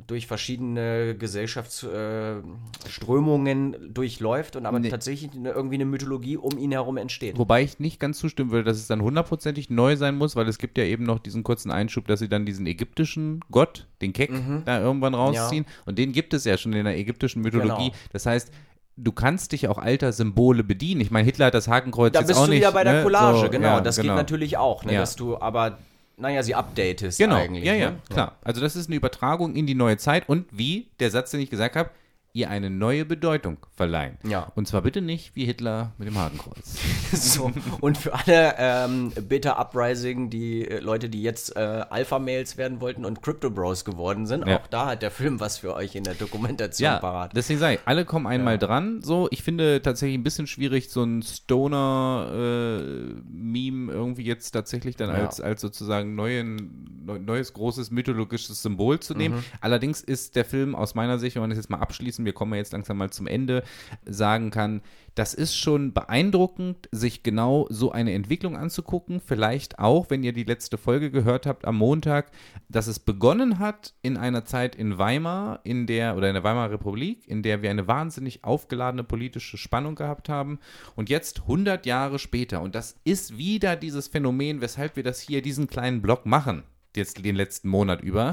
durch 0.06 0.26
verschiedene 0.26 1.14
Gesellschaftsströmungen 1.16 3.74
äh, 3.74 3.78
durchläuft 3.88 4.56
und 4.56 4.66
aber 4.66 4.78
Nee. 4.78 4.88
tatsächlich 4.88 5.32
eine, 5.32 5.50
irgendwie 5.50 5.76
eine 5.76 5.84
Mythologie 5.84 6.36
um 6.36 6.58
ihn 6.58 6.72
herum 6.72 6.96
entsteht. 6.96 7.38
Wobei 7.38 7.62
ich 7.62 7.78
nicht 7.78 8.00
ganz 8.00 8.18
zustimmen 8.18 8.50
würde, 8.50 8.64
dass 8.64 8.78
es 8.78 8.86
dann 8.86 9.02
hundertprozentig 9.02 9.70
neu 9.70 9.96
sein 9.96 10.16
muss, 10.16 10.36
weil 10.36 10.48
es 10.48 10.58
gibt 10.58 10.78
ja 10.78 10.84
eben 10.84 11.04
noch 11.04 11.18
diesen 11.18 11.42
kurzen 11.42 11.70
Einschub, 11.70 12.06
dass 12.06 12.20
sie 12.20 12.28
dann 12.28 12.46
diesen 12.46 12.66
ägyptischen 12.66 13.40
Gott, 13.50 13.86
den 14.00 14.12
Kek, 14.12 14.30
da 14.64 14.80
irgendwann 14.80 15.14
rausziehen. 15.14 15.66
Und 15.86 15.98
den 15.98 16.12
gibt 16.12 16.34
es 16.34 16.44
ja 16.44 16.56
schon 16.58 16.72
in 16.72 16.84
der 16.84 16.96
ägyptischen 16.98 17.42
Mythologie. 17.42 17.90
Genau. 17.90 18.02
Das 18.12 18.26
heißt, 18.26 18.50
du 18.96 19.12
kannst 19.12 19.52
dich 19.52 19.68
auch 19.68 19.78
alter 19.78 20.12
Symbole 20.12 20.62
bedienen. 20.64 21.00
Ich 21.00 21.10
meine, 21.10 21.24
Hitler 21.24 21.46
hat 21.46 21.54
das 21.54 21.68
Hakenkreuz 21.68 22.12
Da 22.12 22.20
jetzt 22.20 22.28
bist 22.28 22.38
auch 22.40 22.44
du 22.44 22.50
nicht. 22.50 22.60
wieder 22.60 22.72
bei 22.72 22.84
der 22.84 22.94
ne? 22.94 23.02
Collage, 23.02 23.38
So, 23.40 23.50
genau. 23.50 23.66
ja, 23.66 23.80
das 23.80 23.96
genau. 23.96 24.08
geht 24.14 24.16
natürlich 24.16 24.56
auch, 24.56 24.84
ne, 24.84 24.94
Ja. 24.94 25.00
dass 25.00 25.16
du 25.16 25.36
aber, 25.40 25.78
naja, 26.16 26.42
sie 26.42 26.54
updatest 26.54 27.18
Genau, 27.18 27.36
eigentlich. 27.36 27.64
ja, 27.64 27.74
ja, 27.74 27.90
ne? 27.90 27.96
klar. 28.08 28.36
Also 28.44 28.60
das 28.60 28.76
ist 28.76 28.86
eine 28.88 28.96
Übertragung 28.96 29.54
in 29.56 29.66
die 29.66 29.74
neue 29.74 29.96
Zeit 29.96 30.28
und 30.28 30.46
wie, 30.52 30.88
der 31.00 31.10
Satz, 31.10 31.30
den 31.32 31.40
ich 31.40 31.50
gesagt 31.50 31.74
habe, 31.76 31.90
ihr 32.36 32.50
eine 32.50 32.68
neue 32.68 33.04
Bedeutung 33.04 33.58
verleihen. 33.76 34.18
Ja. 34.26 34.50
Und 34.56 34.66
zwar 34.66 34.82
bitte 34.82 35.00
nicht 35.00 35.36
wie 35.36 35.44
Hitler 35.44 35.92
mit 35.98 36.08
dem 36.08 36.18
Hakenkreuz. 36.18 36.74
so. 37.12 37.52
Und 37.80 37.96
für 37.96 38.12
alle 38.12 38.56
ähm, 38.58 39.12
Beta 39.28 39.52
Uprising, 39.60 40.30
die 40.30 40.66
äh, 40.68 40.80
Leute, 40.80 41.08
die 41.08 41.22
jetzt 41.22 41.54
äh, 41.54 41.60
Alpha-Mails 41.88 42.56
werden 42.56 42.80
wollten 42.80 43.04
und 43.04 43.22
Crypto 43.22 43.50
Bros 43.50 43.84
geworden 43.84 44.26
sind, 44.26 44.48
Ja. 44.48 44.58
auch 44.58 44.66
da 44.66 44.86
hat 44.86 45.02
der 45.02 45.12
Film 45.12 45.38
was 45.38 45.58
für 45.58 45.74
euch 45.74 45.94
in 45.94 46.02
der 46.02 46.14
Dokumentation 46.14 46.86
Ja, 46.86 46.98
parat. 46.98 47.36
deswegen 47.36 47.60
sage 47.60 47.74
ich, 47.76 47.80
alle 47.84 48.04
kommen 48.04 48.26
einmal 48.26 48.58
dran. 48.58 49.00
So, 49.02 49.28
ich 49.30 49.44
finde 49.44 49.80
tatsächlich 49.80 50.18
ein 50.18 50.24
bisschen 50.24 50.48
schwierig, 50.48 50.90
so 50.90 51.04
ein 51.04 51.22
Stoner-Meme 51.22 53.92
irgendwie 53.92 54.24
jetzt 54.24 54.50
tatsächlich 54.50 54.96
dann 54.96 55.10
Ja. 55.10 55.16
als, 55.24 55.40
als 55.40 55.60
sozusagen 55.60 56.16
neuen 56.16 56.90
neues 57.04 57.52
großes 57.52 57.90
mythologisches 57.90 58.62
Symbol 58.62 58.98
zu 58.98 59.12
nehmen. 59.14 59.36
Mhm. 59.36 59.44
Allerdings 59.60 60.00
ist 60.00 60.36
der 60.36 60.46
Film 60.46 60.74
aus 60.74 60.94
meiner 60.94 61.18
Sicht, 61.18 61.36
wenn 61.36 61.42
man 61.42 61.50
das 61.50 61.58
jetzt 61.58 61.68
mal 61.68 61.80
abschließen, 61.80 62.23
wir 62.24 62.32
kommen 62.32 62.54
jetzt 62.54 62.72
langsam 62.72 62.98
mal 62.98 63.10
zum 63.10 63.26
Ende, 63.26 63.62
sagen 64.04 64.50
kann, 64.50 64.82
das 65.14 65.32
ist 65.32 65.56
schon 65.56 65.92
beeindruckend, 65.92 66.88
sich 66.90 67.22
genau 67.22 67.68
so 67.70 67.92
eine 67.92 68.12
Entwicklung 68.12 68.56
anzugucken. 68.56 69.20
Vielleicht 69.20 69.78
auch, 69.78 70.10
wenn 70.10 70.24
ihr 70.24 70.32
die 70.32 70.42
letzte 70.42 70.76
Folge 70.76 71.12
gehört 71.12 71.46
habt 71.46 71.66
am 71.66 71.76
Montag, 71.76 72.32
dass 72.68 72.88
es 72.88 72.98
begonnen 72.98 73.60
hat 73.60 73.94
in 74.02 74.16
einer 74.16 74.44
Zeit 74.44 74.74
in 74.74 74.98
Weimar, 74.98 75.60
in 75.62 75.86
der, 75.86 76.16
oder 76.16 76.28
in 76.28 76.34
der 76.34 76.42
Weimarer 76.42 76.72
Republik, 76.72 77.28
in 77.28 77.42
der 77.42 77.62
wir 77.62 77.70
eine 77.70 77.86
wahnsinnig 77.86 78.42
aufgeladene 78.42 79.04
politische 79.04 79.56
Spannung 79.56 79.94
gehabt 79.94 80.28
haben. 80.28 80.58
Und 80.96 81.08
jetzt 81.08 81.42
100 81.42 81.86
Jahre 81.86 82.18
später, 82.18 82.60
und 82.60 82.74
das 82.74 82.96
ist 83.04 83.38
wieder 83.38 83.76
dieses 83.76 84.08
Phänomen, 84.08 84.60
weshalb 84.60 84.96
wir 84.96 85.04
das 85.04 85.20
hier, 85.20 85.42
diesen 85.42 85.68
kleinen 85.68 86.02
Block 86.02 86.26
machen, 86.26 86.64
jetzt 86.96 87.24
den 87.24 87.36
letzten 87.36 87.68
Monat 87.68 88.02
über. 88.02 88.32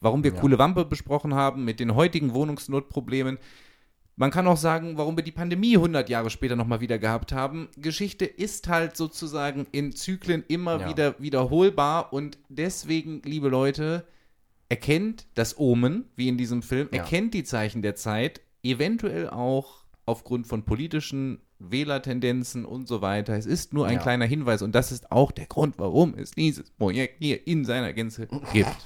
Warum 0.00 0.24
wir 0.24 0.32
ja. 0.32 0.40
coole 0.40 0.58
Wampe 0.58 0.84
besprochen 0.84 1.34
haben 1.34 1.64
mit 1.64 1.80
den 1.80 1.94
heutigen 1.94 2.34
Wohnungsnotproblemen. 2.34 3.38
Man 4.18 4.30
kann 4.30 4.46
auch 4.46 4.56
sagen, 4.56 4.96
warum 4.96 5.16
wir 5.16 5.24
die 5.24 5.32
Pandemie 5.32 5.76
100 5.76 6.08
Jahre 6.08 6.30
später 6.30 6.56
nochmal 6.56 6.80
wieder 6.80 6.98
gehabt 6.98 7.32
haben. 7.32 7.68
Geschichte 7.76 8.24
ist 8.24 8.68
halt 8.68 8.96
sozusagen 8.96 9.66
in 9.72 9.92
Zyklen 9.92 10.42
immer 10.48 10.80
ja. 10.80 10.88
wieder 10.88 11.14
wiederholbar 11.18 12.12
und 12.14 12.38
deswegen, 12.48 13.20
liebe 13.24 13.48
Leute, 13.48 14.06
erkennt 14.68 15.26
das 15.34 15.58
Omen, 15.58 16.06
wie 16.16 16.28
in 16.28 16.38
diesem 16.38 16.62
Film, 16.62 16.88
ja. 16.92 17.00
erkennt 17.00 17.34
die 17.34 17.44
Zeichen 17.44 17.82
der 17.82 17.94
Zeit, 17.94 18.40
eventuell 18.62 19.28
auch 19.28 19.84
aufgrund 20.06 20.46
von 20.46 20.64
politischen 20.64 21.40
Wählertendenzen 21.58 22.64
und 22.64 22.86
so 22.88 23.00
weiter. 23.00 23.34
Es 23.34 23.46
ist 23.46 23.72
nur 23.72 23.86
ein 23.86 23.94
ja. 23.94 24.00
kleiner 24.00 24.26
Hinweis 24.26 24.62
und 24.62 24.74
das 24.74 24.92
ist 24.92 25.10
auch 25.10 25.32
der 25.32 25.46
Grund, 25.46 25.78
warum 25.78 26.14
es 26.16 26.32
dieses 26.32 26.70
Projekt 26.70 27.16
hier 27.18 27.46
in 27.46 27.64
seiner 27.64 27.92
Gänze 27.92 28.28
gibt. 28.52 28.76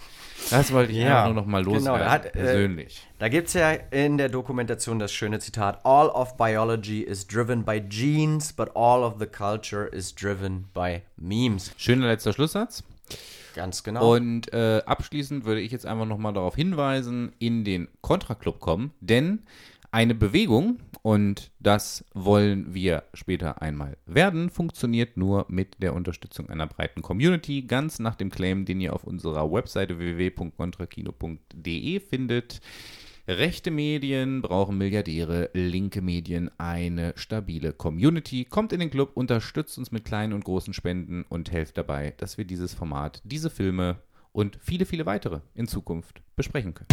Das 0.51 0.73
wollte 0.73 0.93
ich 0.93 0.99
ja 0.99 1.25
nur 1.27 1.35
noch 1.35 1.47
mal 1.47 1.63
genau, 1.63 1.77
loswerden, 1.77 2.01
genau, 2.01 2.11
hat, 2.11 2.27
äh, 2.27 2.31
persönlich. 2.31 2.99
Äh, 2.99 3.15
da 3.19 3.29
gibt 3.29 3.49
es 3.49 3.55
ja 3.55 3.71
in 3.73 4.19
der 4.19 4.29
Dokumentation 4.29 4.99
das 4.99 5.13
schöne 5.13 5.39
Zitat: 5.39 5.85
All 5.85 6.09
of 6.09 6.37
biology 6.37 7.01
is 7.01 7.27
driven 7.27 7.65
by 7.65 7.81
genes, 7.81 8.53
but 8.53 8.71
all 8.75 9.03
of 9.03 9.15
the 9.19 9.27
culture 9.27 9.87
is 9.87 10.15
driven 10.15 10.67
by 10.75 11.03
memes. 11.17 11.73
Schöner 11.77 12.09
letzter 12.09 12.33
Schlusssatz. 12.33 12.83
Ganz 13.55 13.83
genau. 13.83 14.15
Und 14.15 14.53
äh, 14.53 14.83
abschließend 14.87 15.45
würde 15.45 15.61
ich 15.61 15.73
jetzt 15.73 15.87
einfach 15.87 16.07
noch 16.07 16.19
mal 16.19 16.33
darauf 16.33 16.55
hinweisen, 16.55 17.33
in 17.39 17.65
den 17.65 17.89
Contra-Club 18.01 18.61
kommen, 18.61 18.93
denn 19.01 19.41
eine 19.93 20.15
Bewegung, 20.15 20.79
und 21.03 21.51
das 21.61 22.05
wollen 22.15 22.75
wir 22.75 23.05
später 23.15 23.63
einmal 23.63 23.97
werden, 24.07 24.51
funktioniert 24.51 25.17
nur 25.17 25.47
mit 25.49 25.83
der 25.83 25.95
Unterstützung 25.95 26.51
einer 26.51 26.67
breiten 26.67 27.03
Community, 27.03 27.63
ganz 27.63 27.99
nach 27.99 28.15
dem 28.15 28.31
Claim, 28.31 28.67
den 28.67 28.81
ihr 28.81 28.95
auf 28.95 29.05
unserer 29.05 29.51
Webseite 29.51 29.99
www.contrakino.de 29.99 32.01
findet. 32.01 32.61
Rechte 33.27 33.71
Medien 33.71 34.43
brauchen 34.43 34.77
Milliardäre, 34.77 35.51
linke 35.53 36.03
Medien 36.03 36.51
eine 36.59 37.13
stabile 37.17 37.73
Community. 37.73 38.45
Kommt 38.45 38.73
in 38.73 38.81
den 38.81 38.91
Club, 38.91 39.13
unterstützt 39.15 39.79
uns 39.79 39.93
mit 39.93 40.05
kleinen 40.05 40.33
und 40.33 40.45
großen 40.45 40.75
Spenden 40.75 41.25
und 41.29 41.53
helft 41.53 41.79
dabei, 41.79 42.15
dass 42.17 42.39
wir 42.39 42.45
dieses 42.45 42.75
Format, 42.75 43.23
diese 43.25 43.49
Filme 43.49 44.01
und 44.33 44.59
viele, 44.61 44.85
viele 44.85 45.07
weitere 45.07 45.41
in 45.55 45.69
Zukunft 45.69 46.23
besprechen 46.35 46.75
können. 46.75 46.89